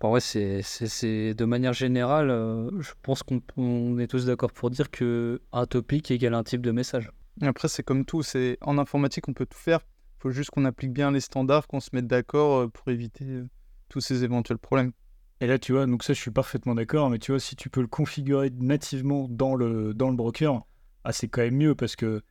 [0.00, 4.26] Enfin, ouais, c'est, c'est, c'est- de manière générale, euh, je pense qu'on on est tous
[4.26, 7.10] d'accord pour dire que un topic égale un type de message.
[7.42, 8.22] Et Après, c'est comme tout.
[8.22, 9.80] C'est En informatique, on peut tout faire.
[10.18, 13.24] Il faut juste qu'on applique bien les standards, qu'on se mette d'accord euh, pour éviter
[13.26, 13.48] euh,
[13.90, 14.92] tous ces éventuels problèmes.
[15.40, 17.70] Et là, tu vois, donc ça, je suis parfaitement d'accord, mais tu vois, si tu
[17.70, 20.62] peux le configurer nativement dans le, dans le broker,
[21.04, 22.22] ah, c'est quand même mieux parce que,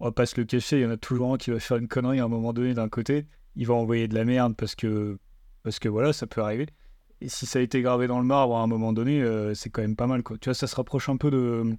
[0.00, 1.76] on va pas se le cacher, il y en a toujours un qui va faire
[1.76, 4.74] une connerie à un moment donné d'un côté, il va envoyer de la merde parce
[4.74, 5.18] que,
[5.62, 6.66] parce que voilà, ça peut arriver.
[7.20, 9.68] Et si ça a été gravé dans le marbre à un moment donné, euh, c'est
[9.68, 10.38] quand même pas mal, quoi.
[10.38, 11.76] Tu vois, ça se rapproche un peu de,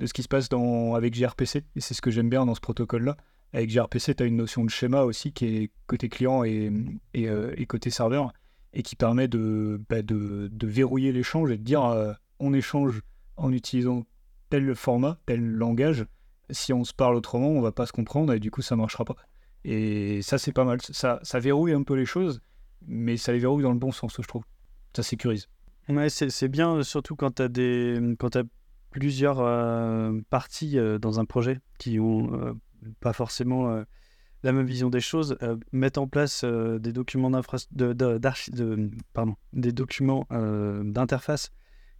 [0.00, 2.56] de ce qui se passe dans, avec gRPC, et c'est ce que j'aime bien dans
[2.56, 3.16] ce protocole-là.
[3.52, 6.72] Avec gRPC, tu as une notion de schéma aussi qui est côté client et,
[7.14, 8.32] et, euh, côté serveur
[8.72, 13.02] et qui permet de, bah, de, de verrouiller l'échange et de dire euh, on échange
[13.36, 14.04] en utilisant
[14.48, 16.06] tel format, tel langage.
[16.52, 19.04] Si on se parle autrement, on va pas se comprendre et du coup ça marchera
[19.04, 19.16] pas.
[19.64, 20.80] Et ça c'est pas mal.
[20.82, 22.40] Ça, ça verrouille un peu les choses,
[22.86, 24.44] mais ça les verrouille dans le bon sens, je trouve.
[24.94, 25.48] Ça sécurise.
[26.08, 28.42] C'est bien, euh, surtout quand tu as, t'as
[28.90, 32.56] plusieurs euh, parties euh, dans un projet qui ont
[33.00, 33.84] pas forcément
[34.42, 35.36] la même vision des choses.
[35.72, 37.70] mettre en place des documents d'interface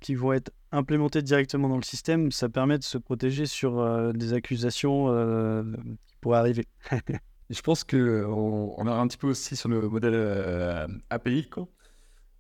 [0.03, 4.13] qui vont être implémentés directement dans le système, ça permet de se protéger sur euh,
[4.13, 5.63] des accusations euh,
[6.07, 6.67] qui pourraient arriver.
[7.51, 11.49] Je pense qu'on on un petit peu aussi sur le modèle euh, API.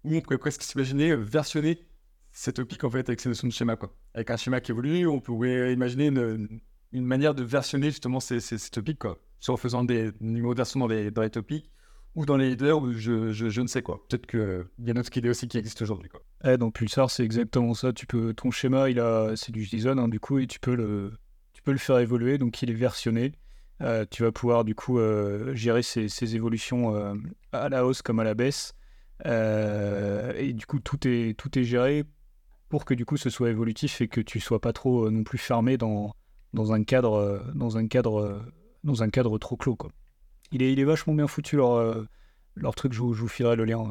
[0.04, 1.86] Où on pourrait presque s'imaginer versionner
[2.32, 3.76] ces topics en fait avec ces notions de schéma.
[4.14, 6.60] Avec un schéma qui évolue, on pourrait imaginer une,
[6.92, 9.02] manière de versionner justement ces, ces, ces topics.
[9.38, 11.70] Soit en faisant des numéros de version dans les topics
[12.14, 14.00] ou dans les headers, ou je, je, je ne sais quoi.
[14.08, 16.20] Peut-être qu'il y a d'autres idées aussi qui existent aujourd'hui, quoi.
[16.44, 17.92] Ouais, dans Pulsar, c'est exactement ça.
[17.92, 20.74] Tu peux, ton schéma, il a, c'est du JSON, hein, du coup, et tu peux
[20.74, 21.12] le,
[21.52, 22.38] tu peux le faire évoluer.
[22.38, 23.32] Donc, il est versionné.
[23.80, 27.14] Euh, tu vas pouvoir du coup euh, gérer ces, ces évolutions euh,
[27.50, 28.74] à la hausse comme à la baisse.
[29.24, 32.04] Et du coup, tout est, tout est géré
[32.68, 35.38] pour que du coup ce soit évolutif et que tu sois pas trop non plus
[35.38, 36.14] fermé dans,
[36.54, 38.42] dans un cadre, dans un cadre,
[38.82, 39.76] dans un cadre trop clos.
[39.76, 39.90] Quoi.
[40.52, 42.04] Il, est, il est vachement bien foutu leur, euh,
[42.54, 42.92] leur truc.
[42.92, 43.84] Je vous, je vous filerai le lien.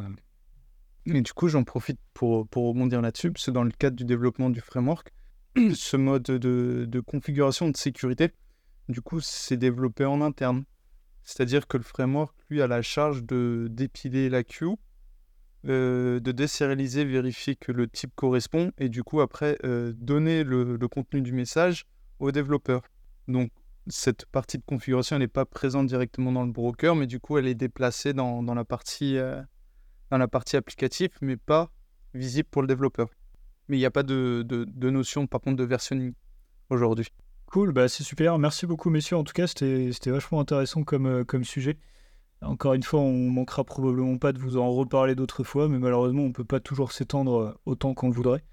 [1.07, 4.05] Et du coup, j'en profite pour, pour rebondir là-dessus, parce que dans le cadre du
[4.05, 5.11] développement du framework,
[5.73, 8.31] ce mode de, de configuration de sécurité,
[8.87, 10.63] du coup, c'est développé en interne.
[11.23, 14.75] C'est-à-dire que le framework, lui, a la charge de dépiler la queue,
[15.65, 20.77] euh, de désérialiser, vérifier que le type correspond, et du coup, après, euh, donner le,
[20.77, 21.85] le contenu du message
[22.19, 22.81] au développeur.
[23.27, 23.51] Donc,
[23.87, 27.47] cette partie de configuration, n'est pas présente directement dans le broker, mais du coup, elle
[27.47, 29.17] est déplacée dans, dans la partie...
[29.17, 29.41] euh,
[30.11, 31.71] dans la partie applicative, mais pas
[32.13, 33.07] visible pour le développeur.
[33.67, 36.13] Mais il n'y a pas de, de, notion, par contre, de versionning
[36.69, 37.07] aujourd'hui.
[37.45, 38.37] Cool, bah c'est super.
[38.37, 39.17] Merci beaucoup, messieurs.
[39.17, 41.77] En tout cas, c'était vachement intéressant comme, euh, comme sujet.
[42.41, 46.23] Encore une fois, on manquera probablement pas de vous en reparler d'autres fois, mais malheureusement,
[46.23, 48.43] on peut pas toujours s'étendre euh, autant qu'on le voudrait.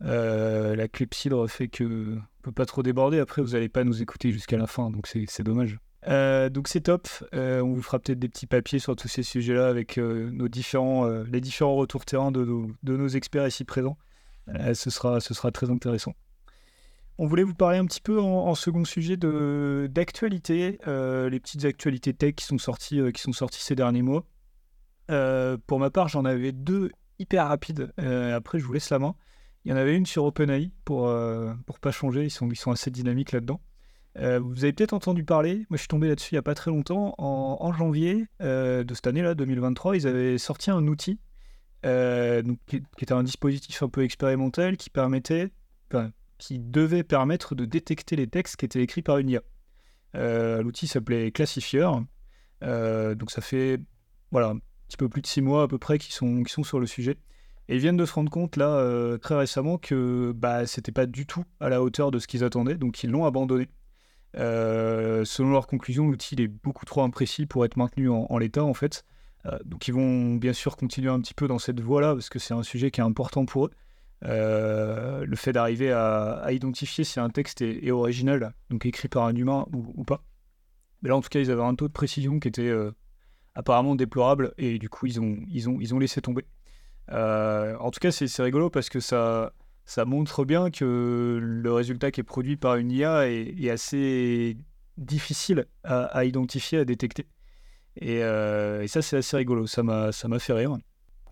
[0.00, 3.18] La clepsydre fait que peut pas trop déborder.
[3.18, 5.78] Après, vous n'allez pas nous écouter jusqu'à la fin, donc c'est dommage.
[6.06, 7.08] Euh, donc c'est top.
[7.34, 10.46] Euh, on vous fera peut-être des petits papiers sur tous ces sujets-là avec euh, nos
[10.48, 12.44] différents, les différents retours terrain de
[12.84, 13.98] nos, experts ici présents.
[14.74, 16.12] Ce, sera, ce sera très intéressant.
[17.18, 22.14] On voulait vous parler un petit peu en, en second sujet d'actualité, les petites actualités
[22.14, 24.24] tech qui sont sorties, qui sont sorties ces derniers mois.
[25.08, 27.92] Pour ma part, j'en avais deux hyper rapides.
[27.98, 29.16] Après, je vous laisse la main.
[29.66, 32.22] Il y en avait une sur OpenAI pour euh, pour pas changer.
[32.22, 33.60] Ils sont ils sont assez dynamiques là-dedans.
[34.16, 36.54] Euh, vous avez peut-être entendu parler, moi je suis tombé là-dessus il n'y a pas
[36.54, 41.18] très longtemps, en, janvier euh, de cette année-là, 2023, ils avaient sorti un outil
[41.82, 45.50] donc, qui, était un dispositif un peu expérimental qui permettait,
[46.38, 49.42] qui devait permettre de détecter les textes qui étaient écrits par une IA.
[50.62, 51.90] L'outil s'appelait Classifier,
[52.62, 53.80] donc ça fait
[54.30, 54.58] voilà, un
[54.88, 57.18] petit peu plus de six mois à peu près qu'ils sont, sont sur le sujet.
[57.68, 61.06] Et ils viennent de se rendre compte là euh, très récemment que bah, c'était pas
[61.06, 63.68] du tout à la hauteur de ce qu'ils attendaient, donc ils l'ont abandonné.
[64.36, 68.74] Euh, selon leur conclusion, l'outil est beaucoup trop imprécis pour être maintenu en, l'état en
[68.74, 69.04] fait.
[69.46, 72.38] Euh, donc ils vont bien sûr continuer un petit peu dans cette voie-là parce que
[72.38, 73.70] c'est un sujet qui est important pour eux.
[74.22, 79.66] le fait d'arriver à, identifier si un texte est, original, donc écrit par un humain
[79.72, 80.22] ou, ou, pas.
[81.02, 82.72] Mais là en tout cas ils avaient un taux de précision qui était
[83.56, 86.44] apparemment déplorable et du coup ils ont, ils ont, ils ont laissé tomber.
[87.12, 89.52] Euh, en tout cas, c'est rigolo parce que ça,
[89.84, 94.56] ça montre bien que le résultat qui est produit par une IA est, assez
[94.96, 97.26] difficile à, identifier, à détecter.
[98.02, 99.66] Euh, et, ça, c'est assez rigolo.
[99.66, 100.76] Ça m'a fait rire.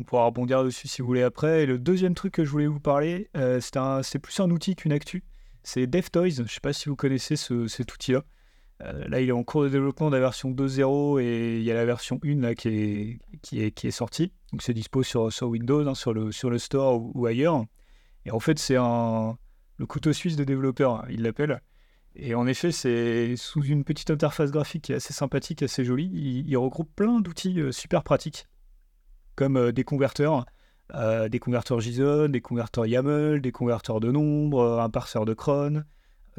[0.00, 1.62] On pourra rebondir dessus si vous voulez après.
[1.62, 3.60] Et le deuxième truc que je voulais vous parler, euh,
[4.02, 5.24] c'est plus un outil qu'une actu.
[5.62, 6.30] C'est DevToys.
[6.30, 8.22] Je ne sais pas si vous connaissez cet outil-là.
[8.82, 11.70] Euh, là, il est en cours de développement de la version 2.0 et il y
[11.70, 14.32] a la version 1 là, qui, est, qui, est, qui est sortie.
[14.52, 17.64] Donc, c'est dispo sur, sur Windows, hein, sur, le, sur le store ou, ailleurs.
[18.26, 19.38] Et en fait, c'est un,
[19.76, 21.60] le couteau suisse de développeur, hein, il l'appelle.
[22.16, 26.10] Et en effet, c'est sous une petite interface graphique qui est assez sympathique, assez jolie.
[26.46, 28.46] Il, regroupe plein d'outils euh, super pratiques,
[29.36, 30.46] comme euh, des converteurs,
[31.30, 35.82] des converteurs JSON, des converteurs YAML, des converteurs de nombres, un parseur de cron,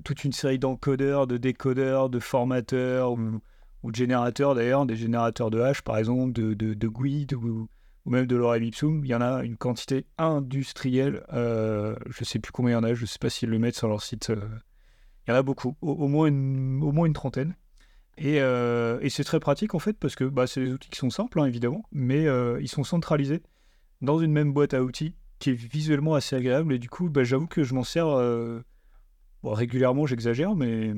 [0.04, 5.60] toute une série d'encodeurs, de décodeurs, de formateurs ou, de générateurs d'ailleurs, des générateurs de
[5.60, 7.70] hash par exemple, de, de, GUID ou,
[8.06, 9.04] même de l'orem ipsum.
[9.06, 11.24] Il y en a une quantité industrielle.
[11.34, 13.50] Euh, je ne sais plus combien il y en a, je ne sais pas s'ils
[13.50, 14.30] le mettent sur leur site.
[14.30, 14.48] Euh.
[15.28, 17.56] il y en a beaucoup, au, moins, une, trentaine.
[18.18, 20.98] Et, euh, et c'est très pratique en fait parce que bah, c'est des outils qui
[20.98, 22.26] sont simples hein, évidemment, mais
[22.62, 23.44] ils sont centralisés
[24.02, 26.74] dans une même boîte à outils qui est visuellement assez agréable.
[26.74, 28.08] Et du coup, bah, j'avoue que je m'en sers
[29.54, 30.94] régulièrement, j'exagère, mais,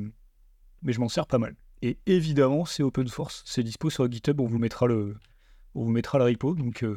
[0.85, 1.55] je m'en sers pas mal.
[1.81, 3.43] Et évidemment, c'est open source.
[3.45, 4.39] C'est dispo sur GitHub.
[4.39, 5.15] On vous mettra le,
[5.75, 6.55] repo.
[6.83, 6.95] Euh,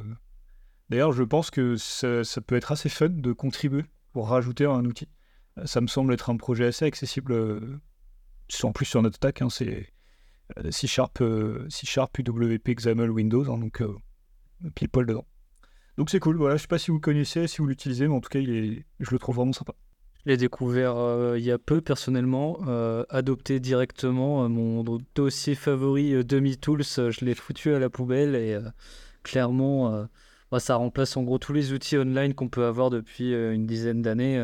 [0.88, 5.09] d'ailleurs, je pense que ça, peut être assez fun de contribuer pour rajouter un outil.
[5.59, 7.32] Euh, ça me semble être un projet assez accessible.
[7.32, 7.80] Euh,
[8.62, 9.92] en plus sur notre stack, hein, c'est
[10.70, 11.22] C Sharp,
[11.68, 13.80] C Sharp UWP XAML Windows, hein, donc
[14.74, 15.24] pile poil dedans.
[15.96, 16.36] Donc c'est cool.
[16.36, 18.40] Voilà, je sais pas si vous le connaissez, si vous l'utilisez, mais en tout cas,
[18.40, 19.74] il est, je le trouve vraiment sympa.
[20.25, 24.45] Je l'ai découvert euh, il y a peu personnellement, euh, adopté directement.
[24.45, 28.59] Euh, mon dossier favori DemiTools, je l'ai foutu à la poubelle et
[29.23, 30.07] clairement,
[30.51, 34.03] bah, ça remplace en gros tous les outils online qu'on peut avoir depuis une dizaine
[34.03, 34.39] d'années.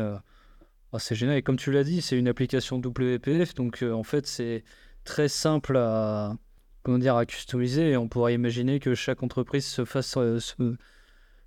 [0.91, 1.37] Bah, c'est génial.
[1.37, 4.63] Et comme tu l'as dit, c'est une application WPF, donc en fait c'est
[5.03, 6.33] très simple à,
[6.81, 10.17] comment dire, à customiser et on pourrait imaginer que chaque entreprise se fasse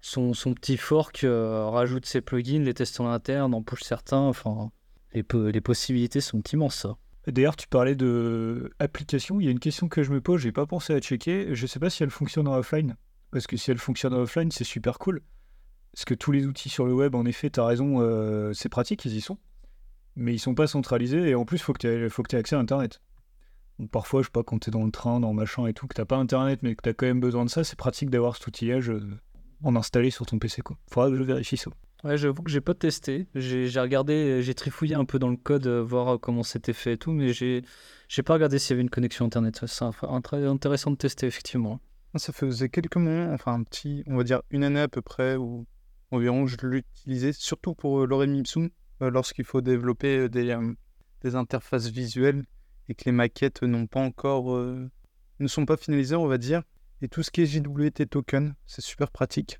[0.01, 4.19] son, petit fork euh, rajoute ses plugins, les teste en interne, en push certains.
[4.19, 4.71] Enfin,
[5.13, 6.87] les, possibilités sont immenses.
[7.27, 9.41] D'ailleurs, tu parlais de application.
[9.41, 11.55] Il y a une question que je me pose, j'ai pas pensé à checker.
[11.55, 12.97] Je sais pas si elle fonctionne en offline.
[13.31, 15.23] Parce que si elle fonctionne en offline, c'est super cool.
[15.93, 19.05] Parce que tous les outils sur le web, en effet, tu raison, euh, c'est pratique,
[19.05, 19.39] ils y sont.
[20.17, 23.01] Mais ils sont pas centralisés et en plus, faut que tu aies, accès à Internet.
[23.93, 25.95] Parfois, je sais pas, quand tu es dans le train, dans machin et tout, que
[25.95, 28.37] t'as pas Internet, mais que tu as quand même besoin de ça, c'est pratique d'avoir
[28.37, 28.93] cet outillage.
[29.63, 30.63] En installer sur ton PC.
[30.63, 30.77] Quoi.
[30.91, 31.71] Faudra que je vérifie ça.
[32.03, 33.27] Ouais, j'avoue que j'ai pas testé.
[33.35, 36.95] J'ai regardé, j'ai trifouillé un peu dans le code, euh, voir euh, comment c'était fait
[36.95, 37.63] et tout, mais j'ai
[38.09, 39.61] j'ai pas regardé s'il y avait une connexion internet.
[39.67, 39.85] C'est
[40.23, 41.79] très intéressant de tester effectivement.
[42.17, 45.37] Ça faisait quelques mois, enfin un petit, on va dire une année à peu près,
[45.37, 45.67] ou
[46.11, 50.57] environ, je l'utilisais surtout pour euh, l'orem ipsum, lorsqu'il faut développer des,
[51.23, 52.45] des interfaces visuelles
[52.89, 56.63] et que les maquettes n'ont pas encore, ne sont pas finalisées, on va dire.
[57.03, 59.59] Et tout ce qui est JWT token, c'est super pratique.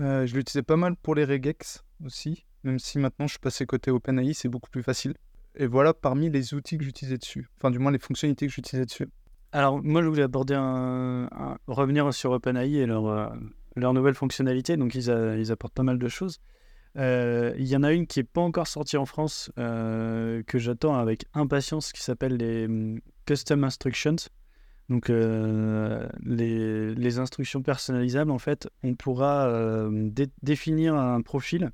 [0.00, 3.66] Euh, je l'utilisais pas mal pour les regex aussi, même si maintenant je suis passé
[3.66, 5.14] côté OpenAI, c'est beaucoup plus facile.
[5.54, 8.86] Et voilà parmi les outils que j'utilisais dessus, enfin du moins les fonctionnalités que j'utilisais
[8.86, 9.08] dessus.
[9.52, 11.28] Alors moi je voulais aborder un,
[11.68, 13.28] revenir sur OpenAI et leur, euh,
[13.76, 15.10] leur nouvelle fonctionnalité, donc ils,
[15.52, 16.40] apportent pas mal de choses.
[16.96, 20.96] Euh, il y en a une qui n'est pas encore sortie en France, que j'attends
[20.96, 24.16] avec impatience, qui s'appelle les hum, Custom Instructions.
[24.88, 30.10] Donc euh, les, instructions personnalisables, en fait, on pourra euh,
[30.42, 31.70] définir un profil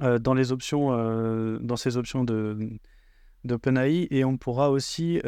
[0.00, 0.90] euh, dans les options,
[1.60, 2.70] dans ces options de
[3.44, 5.20] d'OpenAI et on pourra aussi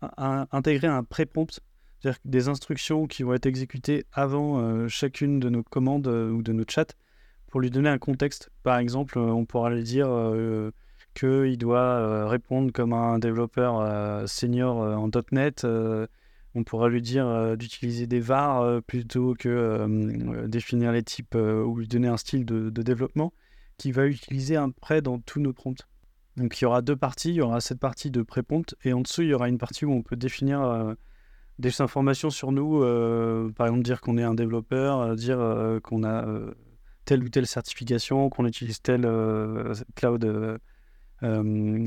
[0.00, 1.60] intégrer un pré-prompt,
[1.98, 6.64] c'est-à-dire des instructions qui vont être exécutées avant chacune de nos commandes ou de nos
[6.68, 6.94] chats
[7.48, 8.50] pour lui donner un contexte.
[8.62, 10.08] Par exemple, on pourra lui dire
[11.20, 15.66] qu'il doit répondre comme un développeur senior en .NET.
[16.54, 22.08] on pourra lui dire d'utiliser des VAR plutôt que définir les types ou lui donner
[22.08, 23.32] un style de, développement
[23.76, 25.86] qu'il va utiliser après dans tous nos prompts.
[26.36, 29.00] Donc il y aura deux parties, il y aura cette partie de pré-prompt et en
[29.00, 30.96] dessous il y aura une partie où on peut définir
[31.58, 32.80] des informations sur nous,
[33.54, 35.38] par exemple dire qu'on est un développeur, dire
[35.82, 36.24] qu'on a
[37.10, 40.58] telle ou telle certification, qu'on utilise tel euh, cloud euh, euh,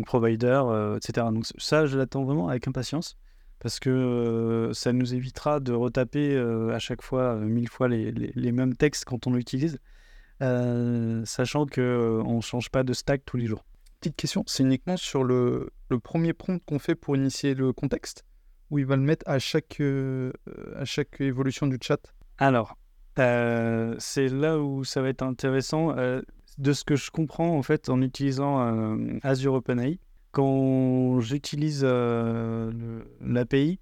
[0.06, 0.62] provider,
[0.98, 1.28] etc.
[1.32, 3.18] Donc ça, je l'attends vraiment avec impatience
[3.60, 8.76] parce que ça nous évitera de retaper à chaque fois mille fois les, les, mêmes
[8.76, 9.80] textes quand on l'utilise,
[10.40, 13.64] sachant qu'on ne change pas de stack tous les jours.
[14.02, 18.26] Petite question, c'est uniquement sur le, le premier prompt qu'on fait pour initier le contexte
[18.74, 19.82] ou il va le mettre à chaque,
[20.76, 22.00] à chaque évolution du chat?
[22.40, 22.76] Alors,
[23.20, 25.96] euh, c'est là où ça va être intéressant.
[25.96, 26.22] Euh,
[26.58, 29.99] de ce que je comprends en fait en utilisant euh, Azure OpenAI,
[30.32, 33.80] quand j'utilise l'API,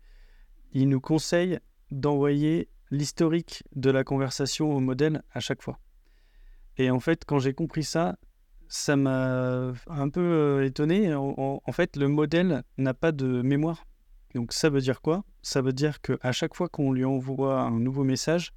[0.73, 1.59] il nous conseille
[1.91, 5.79] d'envoyer l'historique de la conversation au modèle à chaque fois.
[6.77, 8.17] Et en fait, quand j'ai compris ça,
[8.67, 11.13] ça m'a un peu étonné.
[11.13, 13.85] En, en, fait, le modèle n'a pas de mémoire.
[14.33, 15.23] Donc ça veut dire quoi?
[15.41, 18.53] Ça veut dire qu'à chaque fois qu'on lui envoie un nouveau message,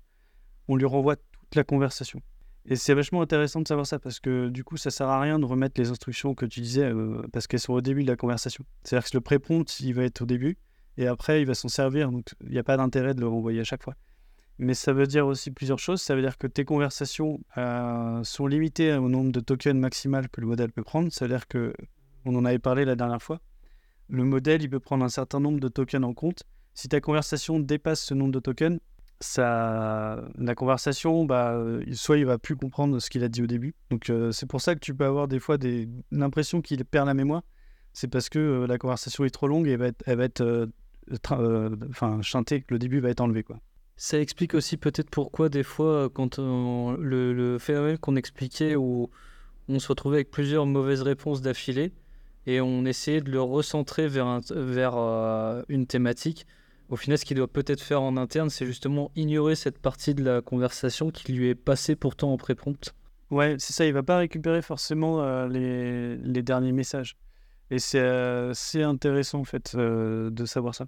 [0.69, 2.21] on lui renvoie toute la conversation.
[2.67, 5.39] Et c'est vachement intéressant de savoir ça parce que du coup, ça sert à rien
[5.39, 8.17] de remettre les instructions que tu disais euh, parce qu'elles sont au début de la
[8.17, 8.65] conversation.
[8.83, 10.57] C'est-à-dire que le pré-prompt, il va être au début
[10.97, 12.11] et après, il va s'en servir.
[12.11, 13.95] Donc, il n'y a pas d'intérêt de le renvoyer à chaque fois.
[14.59, 16.01] Mais ça veut dire aussi plusieurs choses.
[16.01, 20.41] Ça veut dire que tes conversations euh, sont limitées au nombre de tokens maximal que
[20.41, 21.12] le modèle peut prendre.
[21.12, 21.75] Ça veut dire que,
[22.25, 23.41] on en avait parlé la dernière fois,
[24.09, 26.45] le modèle, il peut prendre un certain nombre de tokens en compte.
[26.73, 28.79] Si ta conversation dépasse ce nombre de tokens,
[29.21, 31.59] ça, la conversation, bah,
[31.93, 33.75] soit il va plus comprendre ce qu'il a dit au début.
[33.91, 37.07] Donc euh, c'est pour ça que tu peux avoir des fois des, l'impression qu'il perd
[37.07, 37.43] la mémoire.
[37.93, 40.25] C'est parce que euh, la conversation est trop longue et elle va être, elle va
[40.25, 42.65] être euh, enfin chantée.
[42.69, 43.61] Le début va être enlevé quoi.
[43.97, 49.09] Ça explique aussi peut-être pourquoi des fois, quand le, le, phénomène qu'on expliquait où
[49.69, 51.93] on se retrouvait avec plusieurs mauvaises réponses d'affilée
[52.47, 54.95] et on essayait de le recentrer vers, vers
[55.69, 56.45] une thématique
[56.91, 60.22] au final, ce qu'il doit peut-être faire en interne, c'est justement ignorer cette partie de
[60.22, 62.95] la conversation qui lui est passée pourtant en pré-prompt.
[63.30, 67.16] Ouais, c'est ça, il va pas récupérer forcément euh, les, derniers messages.
[67.70, 70.87] Et c'est euh, intéressant en fait euh, de savoir ça.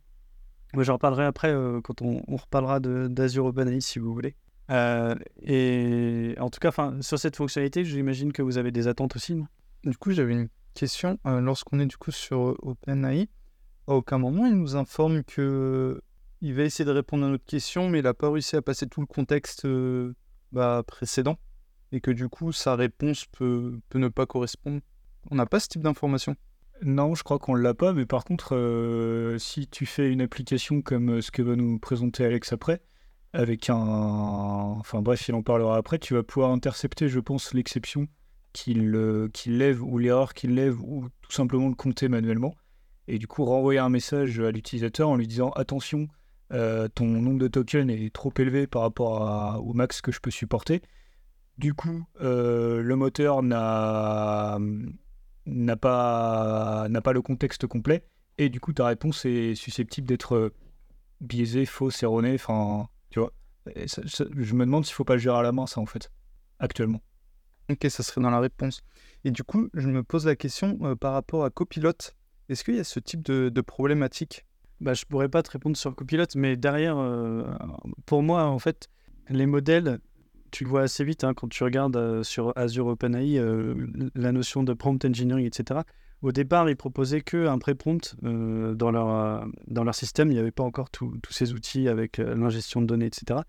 [0.74, 4.36] Moi, j'en reparlerai après quand on, reparlera d'Azure OpenAI si vous voulez.
[4.70, 6.70] et en tout cas,
[7.00, 9.40] sur cette fonctionnalité, j'imagine que vous avez des attentes aussi.
[9.84, 11.18] du coup, j'avais une question.
[11.24, 13.28] Lorsqu'on est du coup sur OpenAI,
[13.86, 16.00] à aucun moment, il nous informe que
[16.42, 18.86] il va essayer de répondre à notre question, mais il n'a pas réussi à passer
[18.86, 20.14] tout le contexte euh,
[20.52, 21.38] bah, précédent,
[21.92, 24.80] et que du coup, sa réponse peut, ne pas correspondre.
[25.30, 26.36] On n'a pas ce type d'information.
[26.82, 30.20] Non, je crois qu'on ne l'a pas, mais par contre, euh, si tu fais une
[30.20, 32.82] application comme euh, ce que va nous présenter Alex après,
[33.32, 33.76] avec un...
[33.76, 38.08] Enfin bref, il en parlera après, tu vas pouvoir intercepter, je pense, l'exception
[38.52, 38.90] qu'il
[39.46, 42.54] lève, ou l'erreur qu'il lève, ou tout simplement le compter manuellement
[43.08, 46.08] et du coup renvoyer un message à l'utilisateur en lui disant attention,
[46.52, 50.30] euh, ton nombre de tokens est trop élevé par rapport au max que je peux
[50.30, 50.82] supporter.
[51.58, 54.58] Du coup, euh, le moteur n'a
[55.80, 58.04] pas, pas le contexte complet
[58.38, 60.54] et du coup ta réponse est susceptible d'être euh,
[61.20, 62.34] biaisée, fausse, erronée.
[62.34, 63.32] Enfin, tu vois.
[63.66, 66.10] je me demande s'il faut pas le gérer à la main ça en fait,
[66.58, 67.00] actuellement.
[67.68, 68.82] Ok, ça serait dans la réponse.
[69.24, 71.92] Et du coup, je me pose la question par rapport à Copilot.
[72.48, 74.44] Est-ce qu'il y a ce type de, problématique?
[74.80, 77.44] Bah, Je pourrais pas te répondre sur Copilot, mais derrière, euh,
[78.04, 78.88] pour moi, en fait,
[79.28, 79.98] les modèles,
[80.50, 83.74] tu le vois assez vite hein, quand tu regardes euh, sur Azure OpenAI euh,
[84.14, 85.80] la notion de prompt engineering, etc.
[86.22, 90.30] Au départ, ils proposaient qu'un pré-prompt dans, leur, dans leur système.
[90.30, 93.40] Il n'y avait pas encore tous ces outils avec l'ingestion de données, etc.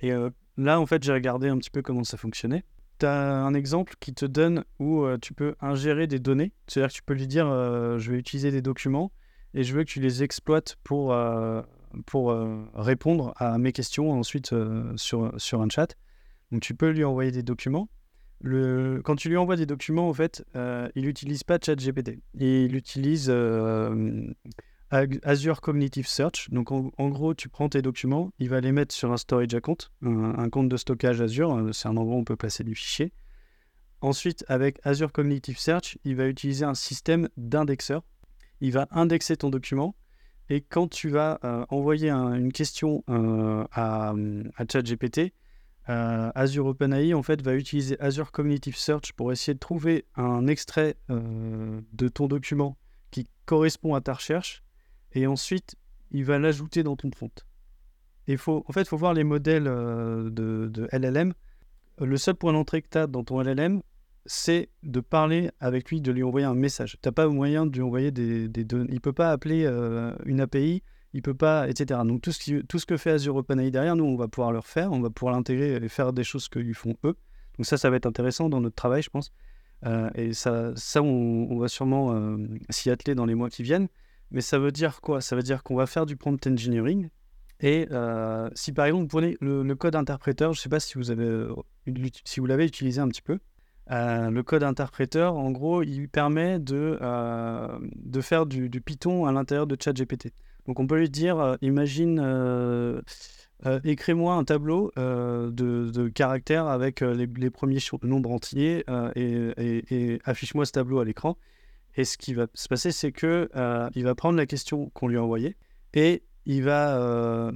[0.00, 0.10] Et
[0.56, 2.64] là, en fait, j'ai regardé un petit peu comment ça fonctionnait
[3.04, 6.52] tu un exemple qui te donne où euh, tu peux ingérer des données?
[6.66, 9.12] C'est-à-dire que tu peux lui dire euh, je vais utiliser des documents
[9.52, 11.62] et je veux que tu les exploites pour, euh,
[12.06, 12.36] pour
[12.74, 14.54] répondre à mes questions ensuite
[14.96, 15.96] sur, sur un chat.
[16.50, 17.88] Donc tu peux lui envoyer des documents.
[18.40, 19.00] Le...
[19.04, 22.18] Quand tu lui envoies des documents, en fait, il n'utilise pas ChatGPT.
[22.34, 23.30] Il utilise
[24.90, 26.50] Azure Cognitive Search.
[26.50, 29.76] Donc en, gros, tu prends tes documents, il va les mettre sur un storage account,
[30.02, 31.54] un, compte de stockage Azure.
[31.54, 33.12] Euh, c'est un endroit où on peut placer des fichiers.
[34.00, 38.02] Ensuite, avec Azure Cognitive Search, il va utiliser un système d'indexeur.
[38.60, 39.94] Il va indexer ton document.
[40.50, 44.12] Et quand tu vas euh, envoyer une question euh, à,
[44.56, 45.32] à ChatGPT,
[45.86, 50.96] Azure OpenAI en fait va utiliser Azure Cognitive Search pour essayer de trouver un extrait
[51.10, 52.78] de ton document
[53.10, 54.63] qui correspond à ta recherche
[55.14, 55.76] et ensuite
[56.10, 57.46] il va l'ajouter dans ton prompt.
[58.26, 61.34] Et faut, en fait, il faut voir les modèles de, de, LLM.
[61.98, 63.82] Le seul point d'entrée que tu as dans ton LLM,
[64.24, 66.96] c'est de parler avec lui, de lui envoyer un message.
[67.02, 68.88] Tu n'as pas moyen de lui envoyer des, données.
[68.88, 69.66] Il ne peut pas appeler
[70.24, 70.82] une API
[71.14, 72.00] il peut pas, etc.
[72.04, 75.00] Donc tout ce, que fait Azure OpenAI derrière, nous, on va pouvoir le faire, on
[75.00, 77.16] va pouvoir l'intégrer et faire des choses qu'ils font eux.
[77.56, 79.32] Donc ça, ça va être intéressant dans notre travail, je pense.
[79.86, 82.36] Euh, et ça, ça on, va sûrement euh,
[82.68, 83.86] s'y atteler dans les mois qui viennent.
[84.30, 85.20] Mais ça veut dire quoi?
[85.20, 87.08] Ça veut dire qu'on va faire du prompt engineering.
[87.60, 90.94] Et euh, si par exemple, vous prenez le, code interpréteur, je ne sais pas si
[90.98, 91.46] vous avez,
[92.24, 93.38] si vous l'avez utilisé un petit peu,
[93.88, 96.98] le code interpréteur, en gros, il permet de,
[97.94, 100.32] de faire du, Python à l'intérieur de ChatGPT.
[100.66, 103.00] Donc on peut lui dire, euh, imagine, euh,
[103.66, 108.84] euh, écris-moi un tableau de, caractères avec les, premiers nombres entiers
[109.16, 111.36] et, affiche-moi ce tableau à l'écran.
[111.96, 113.48] Et ce qui va se passer, c'est que
[113.94, 115.56] il va prendre la question qu'on lui a envoyée
[115.92, 117.52] et il va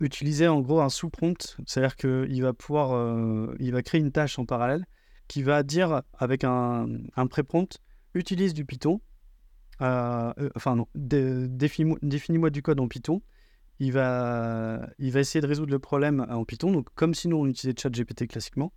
[0.00, 4.46] utiliser en gros un sous-prompt, c'est-à-dire qu'il va pouvoir, il va créer une tâche en
[4.46, 4.86] parallèle
[5.28, 6.86] qui va dire avec un,
[7.16, 7.78] un pré-prompt,
[8.14, 9.00] utilise du Python.
[9.80, 13.22] Euh, euh, enfin non, définis-moi du code en Python.
[13.78, 17.36] Il va, il va essayer de résoudre le problème en Python, donc comme si nous
[17.36, 18.72] on utilisait ChatGPT classiquement,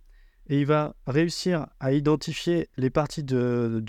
[0.48, 3.82] et il va réussir à identifier les parties de,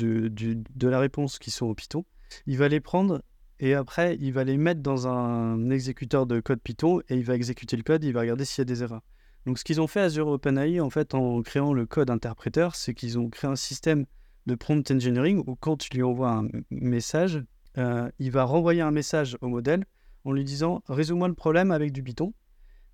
[0.81, 2.05] la réponse qui sont au Python.
[2.45, 3.21] Il va les prendre
[3.59, 7.35] et après il va les mettre dans un exécuteur de code Python et il va
[7.35, 9.03] exécuter le code, il va regarder s'il y a des erreurs.
[9.45, 12.93] Donc ce qu'ils ont fait Azure OpenAI en fait en créant le code interpréteur, c'est
[12.93, 14.05] qu'ils ont créé un système
[14.45, 17.43] de prompt engineering où quand tu lui envoies un message,
[17.77, 19.85] euh, il va renvoyer un message au modèle
[20.25, 22.33] en lui disant résous-moi le problème avec du Python.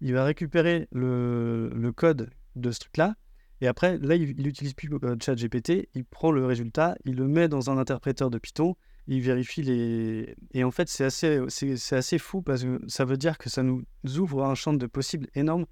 [0.01, 3.15] Il va récupérer le, code de ce truc-là.
[3.63, 5.87] Et après, là, il n'utilise plus euh, ChatGPT.
[5.95, 8.75] Il prend le résultat, il le met dans un interpréteur de Python.
[9.07, 10.35] Il vérifie les.
[10.53, 13.63] Et en fait, c'est assez, c'est, assez fou parce que ça veut dire que ça
[13.63, 13.85] nous
[14.17, 15.65] ouvre un champ de possibles énorme.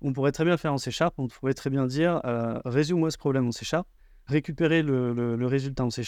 [0.00, 1.14] On pourrait très bien faire en C Sharp.
[1.18, 3.86] On pourrait très bien dire euh, résous-moi ce problème en C Sharp
[4.24, 6.04] récupérer le, résultat en C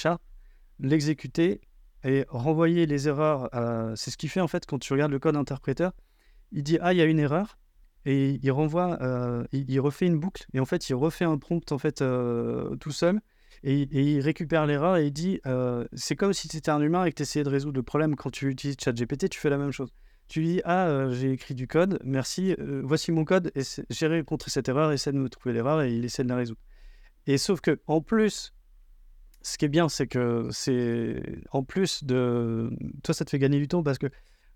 [0.80, 1.60] l'exécuter
[2.04, 3.50] et renvoyer les erreurs.
[3.96, 5.92] C'est ce qu'il fait en fait quand tu regardes le code interpréteur.
[6.52, 7.58] Il dit ah il y a une erreur
[8.09, 11.70] et il renvoie, euh, il, refait une boucle et en fait il refait un prompt
[11.72, 13.20] en fait euh, tout seul
[13.64, 17.04] et, il récupère l'erreur et il dit euh, c'est comme si tu étais un humain
[17.04, 19.59] et que tu essayais de résoudre le problème quand tu utilises ChatGPT, tu fais la
[19.59, 19.92] même chose.
[20.26, 24.70] Tu dis ah j'ai écrit du code, merci, voici mon code et j'ai rencontré cette
[24.70, 26.61] erreur, essaie de me trouver l'erreur et il essaie de la résoudre.
[27.26, 28.54] Et sauf que en plus,
[29.42, 32.70] ce qui est bien, c'est que c'est en plus de
[33.02, 34.06] toi, ça te fait gagner du temps parce que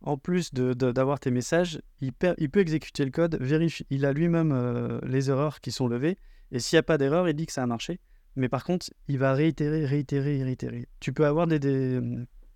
[0.03, 4.99] en plus d'avoir tes messages, il, peut exécuter le code, vérifie, il a lui-même euh,
[5.05, 6.19] les erreurs qui sont levées,
[6.51, 8.01] et s'il n'y a pas d'erreur, il dit que ça a marché.
[8.37, 10.89] Mais par contre, il va réitérer, réitérer, réitérer.
[11.01, 11.59] Tu peux avoir des,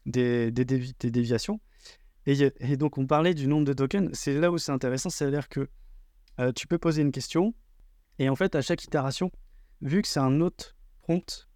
[0.06, 1.60] déviations.
[2.26, 4.10] Et, et, donc, on parlait du nombre de tokens.
[4.12, 5.68] C'est là où c'est intéressant, c'est-à-dire que
[6.40, 7.54] euh, tu peux poser une question,
[8.18, 9.30] et en fait, à chaque itération,
[9.82, 11.48] vu que c'est un autre prompt,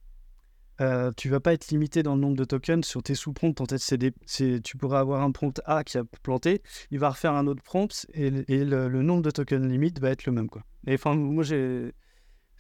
[0.81, 3.63] euh, tu vas pas être limité dans le nombre de tokens sur tes sous-prompts.
[3.77, 7.63] C'est tu pourras avoir un prompt A qui a planté, il va refaire un autre
[7.63, 10.49] prompt et, le, nombre de tokens limite va être le même.
[10.87, 11.45] Et enfin, moi.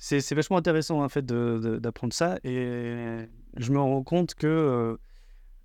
[0.03, 3.27] C'est vachement intéressant en fait d'apprendre ça et
[3.59, 4.97] je me rends compte que euh,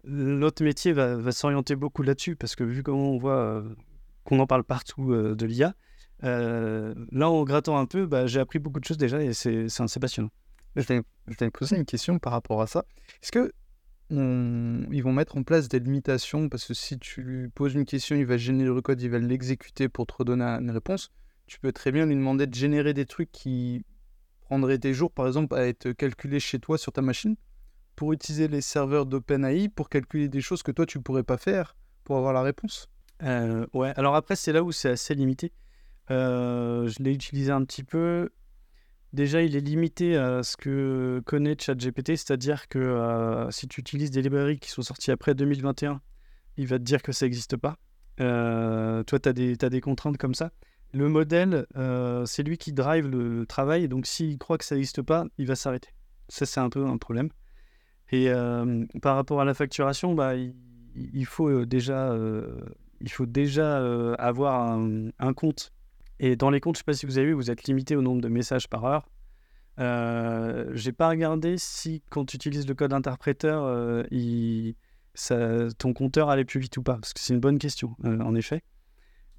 [0.04, 3.64] notre métier va, s'orienter beaucoup là-dessus parce que vu comment on voit euh,
[4.26, 5.74] qu'on en parle partout de l'IA,
[6.24, 9.68] euh, là, en grattant un peu, bah, j'ai appris beaucoup de choses déjà et c'est
[9.80, 10.32] assez passionnant.
[10.76, 10.84] Je
[11.40, 12.86] vais poser une question par rapport à ça.
[13.22, 13.52] Est-ce que
[14.12, 16.48] ils vont mettre en place des limitations?
[16.50, 19.20] Parce que si tu lui poses une question, il va générer le code, il va
[19.20, 21.12] l'exécuter pour te redonner une réponse.
[21.48, 23.84] Tu peux très bien lui demander de générer des trucs qui
[24.42, 27.36] prendraient des jours, par exemple, à être calculés chez toi sur ta machine
[27.96, 31.76] pour utiliser les serveurs d'OpenAI pour calculer des choses que toi tu pourrais pas faire
[32.04, 32.90] pour avoir la réponse.
[33.24, 35.52] Euh, ouais, alors après, c'est là où c'est assez limité.
[36.12, 38.30] Euh, je l'ai utilisé un petit peu.
[39.16, 44.12] Déjà, il est limité à ce que connaît ChatGPT, c'est-à-dire que euh, si tu utilises
[44.12, 46.02] des librairies qui sont sorties après 2021,
[46.58, 47.78] il va te dire que ça n'existe pas.
[48.20, 49.34] Euh, toi, tu as,
[49.70, 50.52] des contraintes comme ça.
[50.92, 51.66] Le modèle,
[52.26, 55.56] c'est lui qui drive le, travail, donc s'il croit que ça n'existe pas, il va
[55.56, 55.92] s'arrêter.
[56.28, 57.30] Ça, c'est un peu un problème.
[58.12, 58.30] Et
[59.02, 62.14] par rapport à la facturation, bah, il faut déjà
[64.20, 65.72] avoir un compte
[66.20, 67.96] et dans les comptes, je ne sais pas si vous avez vu, vous êtes limité
[67.96, 69.10] au nombre de messages par heure.
[69.80, 73.64] Euh, j'ai pas regardé si quand tu utilises le code interpréteur,
[75.32, 78.20] euh, ton compteur allait plus vite ou pas, parce que c'est une bonne question, euh,
[78.20, 78.64] en effet.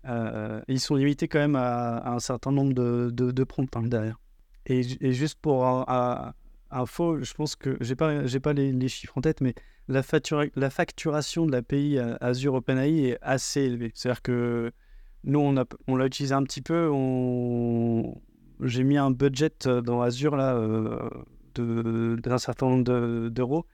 [0.06, 4.20] Euh, ils sont limités quand même à, un certain nombre de, de, prompts hein, derrière.
[4.66, 5.64] Et, juste pour
[6.70, 9.54] info, je pense que j'ai pas, pas les, chiffres en tête, mais
[9.88, 10.02] la,
[10.54, 13.92] la facturation de l'API Azure OpenAI est assez élevée.
[13.94, 14.72] C'est-à-dire que
[15.26, 16.90] nous, on, l'a utilisé un petit peu.
[18.60, 19.50] J'ai mis un budget
[19.84, 23.66] dans Azure là, euh, d'un certain nombre d'euros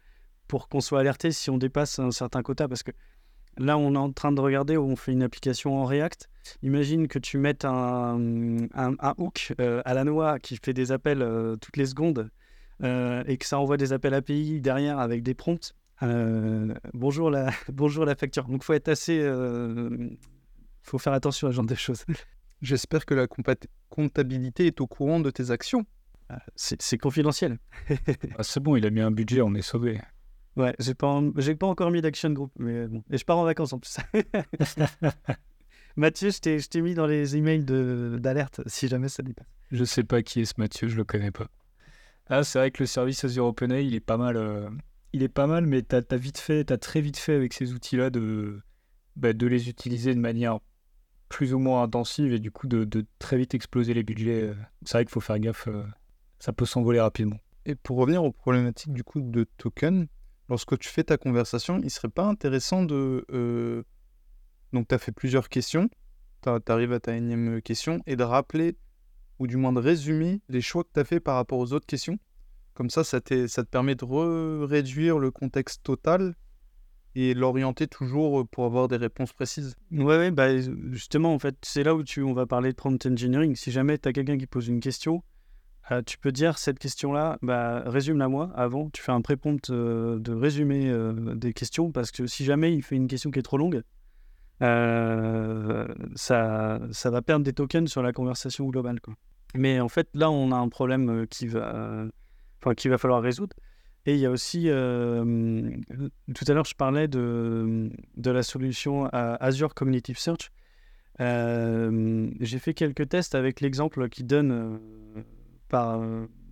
[0.48, 2.68] pour qu'on soit alerté si on dépasse un certain quota.
[2.68, 2.92] Parce que
[3.58, 6.30] là, on est en train de regarder où on fait une application en React.
[6.62, 8.16] Imagine que tu mettes un,
[9.18, 12.30] hook euh, à la noix qui fait des appels euh, toutes les secondes
[12.82, 15.72] et que ça envoie des appels API derrière avec des prompts.
[16.94, 18.44] bonjour, la, bonjour la facture.
[18.46, 19.20] Donc, il faut être assez
[20.82, 22.04] faut faire attention à ce genre de choses.
[22.62, 23.26] J'espère que la
[23.88, 25.84] comptabilité est au courant de tes actions.
[26.28, 27.58] Ah, c'est confidentiel.
[28.38, 30.00] Ah, c'est bon, il a mis un budget, on est sauvé.
[30.56, 33.02] Ouais, j'ai pas, j'ai pas encore mis d'action group, mais bon.
[33.10, 33.96] Et je pars en vacances en plus.
[35.96, 39.46] Mathieu, je t'ai mis dans les emails d'alerte si jamais ça dépasse.
[39.70, 41.48] Je sais pas qui est ce Mathieu, je le connais pas.
[42.28, 44.36] Ah, c'est vrai que le service Azure OpenAI, il est pas mal.
[44.36, 44.70] Euh,
[45.12, 47.72] il est pas mal, mais t'as as vite fait, as très vite fait avec ces
[47.72, 48.60] outils-là de,
[49.16, 50.60] bah, de les utiliser de manière
[51.32, 54.42] plus ou moins intensive et du coup de, très vite exploser les budgets.
[54.42, 54.54] Euh.
[54.84, 55.82] C'est vrai qu'il faut faire gaffe, euh,
[56.38, 57.38] ça peut s'envoler rapidement.
[57.64, 60.08] Et pour revenir aux problématiques du coup de token,
[60.50, 63.24] lorsque tu fais ta conversation, il serait pas intéressant de...
[63.32, 63.82] Euh,
[64.74, 65.88] donc tu as fait plusieurs questions,
[66.42, 68.76] tu arrives à ta énième question, et de rappeler,
[69.38, 71.86] ou du moins de résumer les choix que tu as fait par rapport aux autres
[71.86, 72.18] questions?
[72.74, 76.34] Comme ça, ça, ça te permet de réduire le contexte total
[77.14, 79.74] et l'orienter toujours pour avoir des réponses précises.
[79.90, 80.48] Ouais, ouais bah,
[80.90, 83.56] justement, en fait, c'est là où tu, on va parler de prompt engineering.
[83.56, 85.22] Si jamais tu as quelqu'un qui pose une question,
[85.90, 88.88] euh, tu peux dire cette question-là, bah, résume-la moi avant.
[88.90, 92.82] Tu fais un pré-prompt euh, de résumé euh, des questions parce que si jamais il
[92.82, 93.82] fait une question qui est trop longue,
[94.60, 99.00] ça, ça va perdre des tokens sur la conversation globale.
[99.56, 102.04] Mais en fait, là, on a un problème qui va,
[102.60, 103.56] enfin, qu'il va falloir résoudre.
[104.04, 105.70] Et il y a aussi, euh,
[106.34, 110.50] tout à l'heure, je parlais de, de la solution Azure Cognitive Search.
[111.20, 115.22] Euh, j'ai fait quelques tests avec l'exemple qui donne euh,
[115.68, 116.02] par,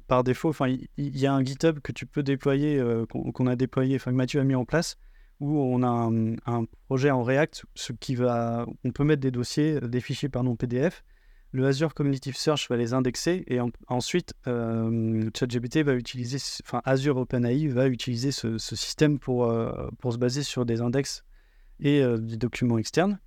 [0.06, 0.50] par défaut.
[0.50, 4.16] Enfin, il y, a un GitHub que tu peux déployer, qu'on a déployé, enfin que
[4.16, 4.96] Mathieu a mis en place,
[5.40, 9.32] où on a un, un, projet en React, ce qui va, on peut mettre des
[9.32, 11.02] dossiers, des fichiers pardon PDF,
[11.52, 17.16] le Azure Cognitive Search va les indexer et ensuite euh, ChatGPT va utiliser, enfin Azure
[17.16, 21.24] OpenAI va utiliser ce, système pour, euh, pour se baser sur des index
[21.80, 23.18] et euh, des documents externes.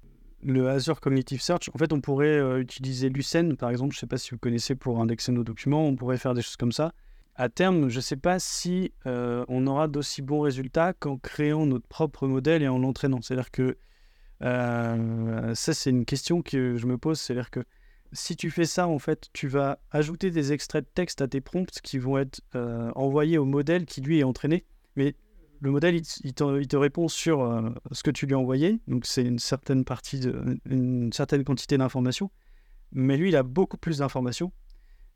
[0.41, 4.07] Le Azure Cognitive Search, en fait, on pourrait utiliser Lucene, par exemple, je ne sais
[4.07, 6.91] pas si vous connaissez pour indexer nos documents, on pourrait faire des choses comme ça.
[7.36, 11.88] À terme, je ne sais pas si on aura d'aussi bons résultats qu'en créant notre
[11.88, 13.21] propre modèle et en l'entraînant.
[13.21, 13.78] C'est-à-dire que
[14.41, 17.63] ça, c'est une question que je me pose, c'est-à-dire que
[18.14, 21.41] si tu fais ça, en fait, tu vas ajouter des extraits de texte à tes
[21.41, 24.66] prompts qui vont être euh, envoyés au modèle qui lui est entraîné.
[24.95, 25.16] Mais
[25.59, 28.80] le modèle, il, te, répond sur euh, ce que tu lui as envoyé.
[28.88, 30.22] Donc, c'est une certaine partie,
[30.70, 32.32] une certaine quantité d'informations.
[32.91, 34.51] Mais lui, il a beaucoup plus d'informations.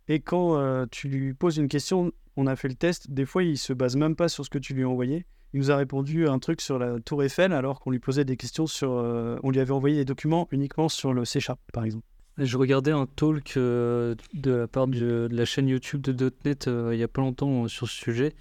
[0.07, 3.43] Et quand euh, tu lui poses une question, on a fait le test, des fois,
[3.43, 5.25] il se base même pas sur ce que tu lui as envoyé.
[5.53, 8.37] Il nous a répondu un truc sur la Tour Eiffel alors qu'on lui posait des
[8.37, 8.91] questions sur.
[8.91, 12.05] on lui avait envoyé des documents uniquement sur le C Sharp, par exemple.
[12.37, 16.91] Je regardais un talk euh, de la part de, la chaîne YouTube de .NET euh,
[16.93, 18.33] il y a pas longtemps euh, sur ce sujet,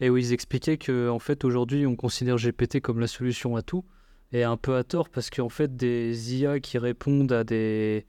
[0.00, 3.62] et où ils expliquaient que en fait aujourd'hui on considère GPT comme la solution à
[3.62, 3.84] tout,
[4.32, 8.06] et un peu à tort parce qu'en fait des IA qui répondent à des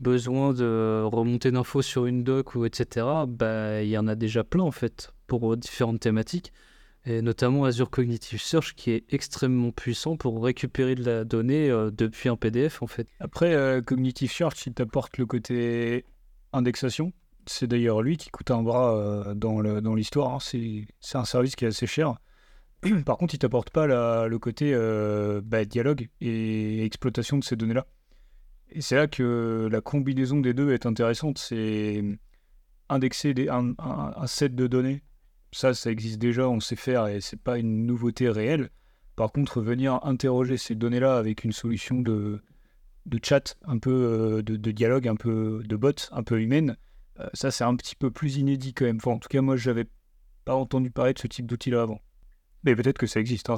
[0.00, 3.06] besoins de remonter d'infos sur une doc ou etc.
[3.26, 6.52] Bah il y en a déjà plein en fait pour différentes thématiques
[7.06, 11.90] et notamment Azure Cognitive Search qui est extrêmement puissant pour récupérer de la donnée euh,
[11.90, 13.08] depuis un PDF en fait.
[13.20, 16.06] Après, euh, Cognitive Search, il t'apporte le côté
[16.52, 17.12] indexation.
[17.46, 20.34] C'est d'ailleurs lui qui coûte un bras euh, dans l'histoire.
[20.34, 20.38] Hein.
[20.40, 22.14] C'est un service qui est assez cher.
[23.04, 24.74] Par contre, il t'apporte pas le côté
[25.42, 27.86] bah, dialogue et exploitation de ces données-là.
[28.70, 31.38] Et c'est là que la combinaison des deux est intéressante.
[31.38, 32.02] C'est
[32.88, 35.02] indexer un set de données
[35.54, 38.70] ça, ça existe déjà, on sait faire et c'est pas une nouveauté réelle.
[39.16, 42.42] Par contre, venir interroger ces données-là avec une solution de,
[43.06, 46.76] de chat, un peu euh, de, dialogue, un peu de bot, un peu humaine,
[47.20, 48.98] euh, ça c'est un petit peu plus inédit quand même.
[49.04, 49.86] en tout cas, moi, j'avais
[50.44, 52.00] pas entendu parler de ce type d'outil-là avant.
[52.64, 53.56] Mais peut-être que ça existe, hein,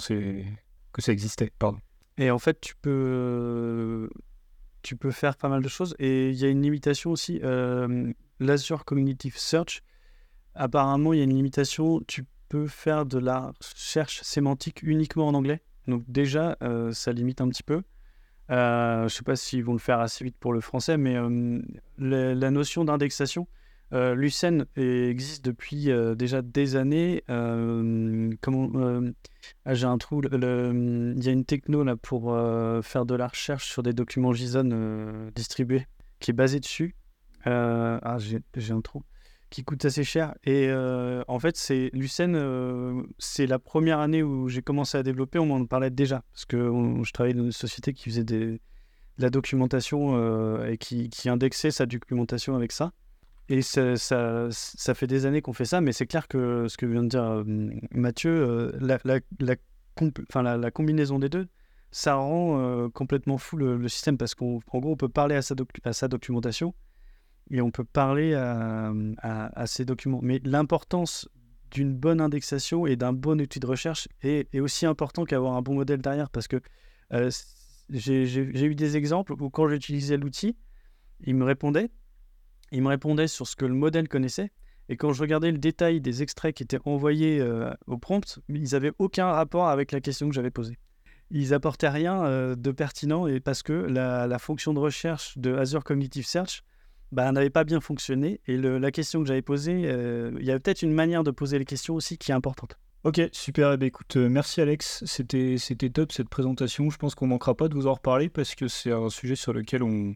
[0.93, 1.79] que ça existait, pardon.
[2.19, 4.11] Et en fait, tu peux
[4.83, 5.97] tu peux faire pas mal de choses.
[5.99, 7.41] Et il y a une limitation aussi.
[7.43, 9.83] Euh, L'Azure Cognitive Search,
[10.57, 12.01] apparemment, il y a une limitation.
[12.07, 15.63] Tu peux faire de la recherche sémantique uniquement en anglais.
[15.87, 17.83] Donc déjà, euh, ça limite un petit peu.
[18.51, 21.17] Euh, je ne sais pas s'ils vont le faire assez vite pour le français, mais
[21.17, 21.61] euh,
[21.99, 23.49] la, notion d'indexation,
[23.93, 27.23] Lucene existe depuis déjà des années.
[27.29, 27.83] Ah,
[29.73, 30.23] J'ai un trou.
[30.25, 32.37] Il y a une techno là pour
[32.83, 35.87] faire de la recherche sur des documents JSON distribués
[36.21, 36.95] qui est basée dessus.
[37.45, 39.03] Ah, j'ai un trou
[39.57, 40.35] qui coûte assez cher.
[40.45, 45.03] Et euh, en fait, c'est Lucene, euh, c'est la première année où j'ai commencé à
[45.03, 45.39] développer.
[45.39, 46.59] On m'en parlait déjà parce que
[47.03, 48.61] je travaillais dans une société qui faisait des, de
[49.17, 52.93] la documentation euh, et qui, indexait sa documentation avec ça.
[53.49, 56.85] Et ça, ça, fait des années qu'on fait ça, mais c'est clair que ce que
[56.85, 57.43] vient de dire
[57.93, 61.47] Mathieu, la, la, la, combinaison des deux,
[61.91, 65.55] ça rend complètement fou le, le système parce qu'en gros, on peut parler à sa,
[65.55, 66.75] doc- à sa documentation
[67.51, 70.21] et on peut parler à, ces documents.
[70.23, 71.29] Mais l'importance
[71.71, 75.75] d'une bonne indexation et d'un bon outil de recherche est, aussi important qu'avoir un bon
[75.75, 76.61] modèle derrière parce que
[77.13, 77.31] euh,
[77.91, 80.57] j'ai eu des exemples où quand j'utilisais l'outil,
[81.21, 81.91] il me répondait
[82.73, 84.51] il me répondait sur ce que le modèle connaissait.
[84.89, 88.73] Et quand je regardais le détail des extraits qui étaient envoyés euh, au prompt, ils
[88.73, 90.79] n'avaient aucun rapport avec la question que j'avais posée.
[91.31, 95.55] Ils apportaient rien euh, de pertinent et parce que la, la fonction de recherche de
[95.55, 96.63] Azure Cognitive Search
[97.17, 98.43] bah, n'avait pas bien fonctionné.
[98.47, 101.59] Et la question que j'avais posée, euh, il y a peut-être une manière de poser
[101.59, 102.79] les questions aussi qui est importante.
[103.05, 103.73] Ok, super.
[103.73, 105.03] Eh ben, écoute, euh, merci Alex.
[105.07, 105.57] C'était,
[105.89, 106.91] top cette présentation.
[106.91, 109.55] Je pense qu'on manquera pas de vous en reparler parce que c'est un sujet sur
[109.55, 110.15] lequel on,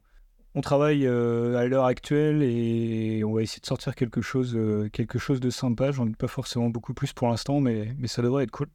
[0.54, 4.58] on travaille euh, à l'heure actuelle et on va essayer de sortir quelque chose,
[4.92, 5.92] quelque chose de sympa.
[5.92, 8.68] J'en ai pas forcément beaucoup plus pour l'instant, mais, mais ça devrait être cool.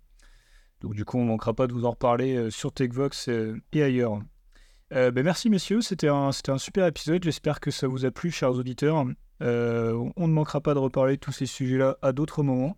[0.82, 3.28] Donc du coup, on manquera pas de vous en reparler sur TechVox
[3.72, 4.20] et ailleurs.
[4.94, 7.24] Euh, ben, merci messieurs, c'était un, super épisode.
[7.24, 9.04] J'espère que ça vous a plu, chers auditeurs.
[9.42, 12.78] Euh, on ne manquera pas de reparler de tous ces sujets-là à d'autres moments.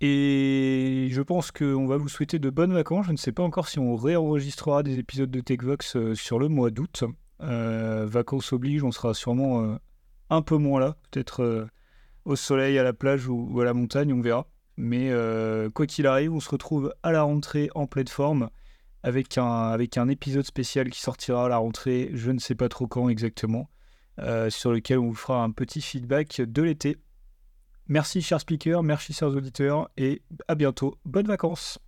[0.00, 3.06] Et je pense qu'on va vous souhaiter de bonnes vacances.
[3.06, 6.48] Je ne sais pas encore si on réenregistrera des épisodes de TechVox euh, sur le
[6.48, 7.04] mois d'août.
[7.40, 9.78] Vacances oblige, on sera sûrement
[10.30, 11.68] un peu moins là, peut-être
[12.24, 14.46] au soleil, à la plage ou, à la montagne, on verra.
[14.78, 15.12] Mais
[15.74, 18.48] quoi qu'il arrive, on se retrouve à la rentrée en pleine forme
[19.04, 23.10] avec un, épisode spécial qui sortira à la rentrée, je ne sais pas trop quand
[23.10, 23.68] exactement,
[24.18, 26.96] euh, sur lequel on vous fera un petit feedback de l'été.
[27.86, 30.98] Merci chers speakers, merci chers auditeurs et à bientôt.
[31.04, 31.78] Bonnes vacances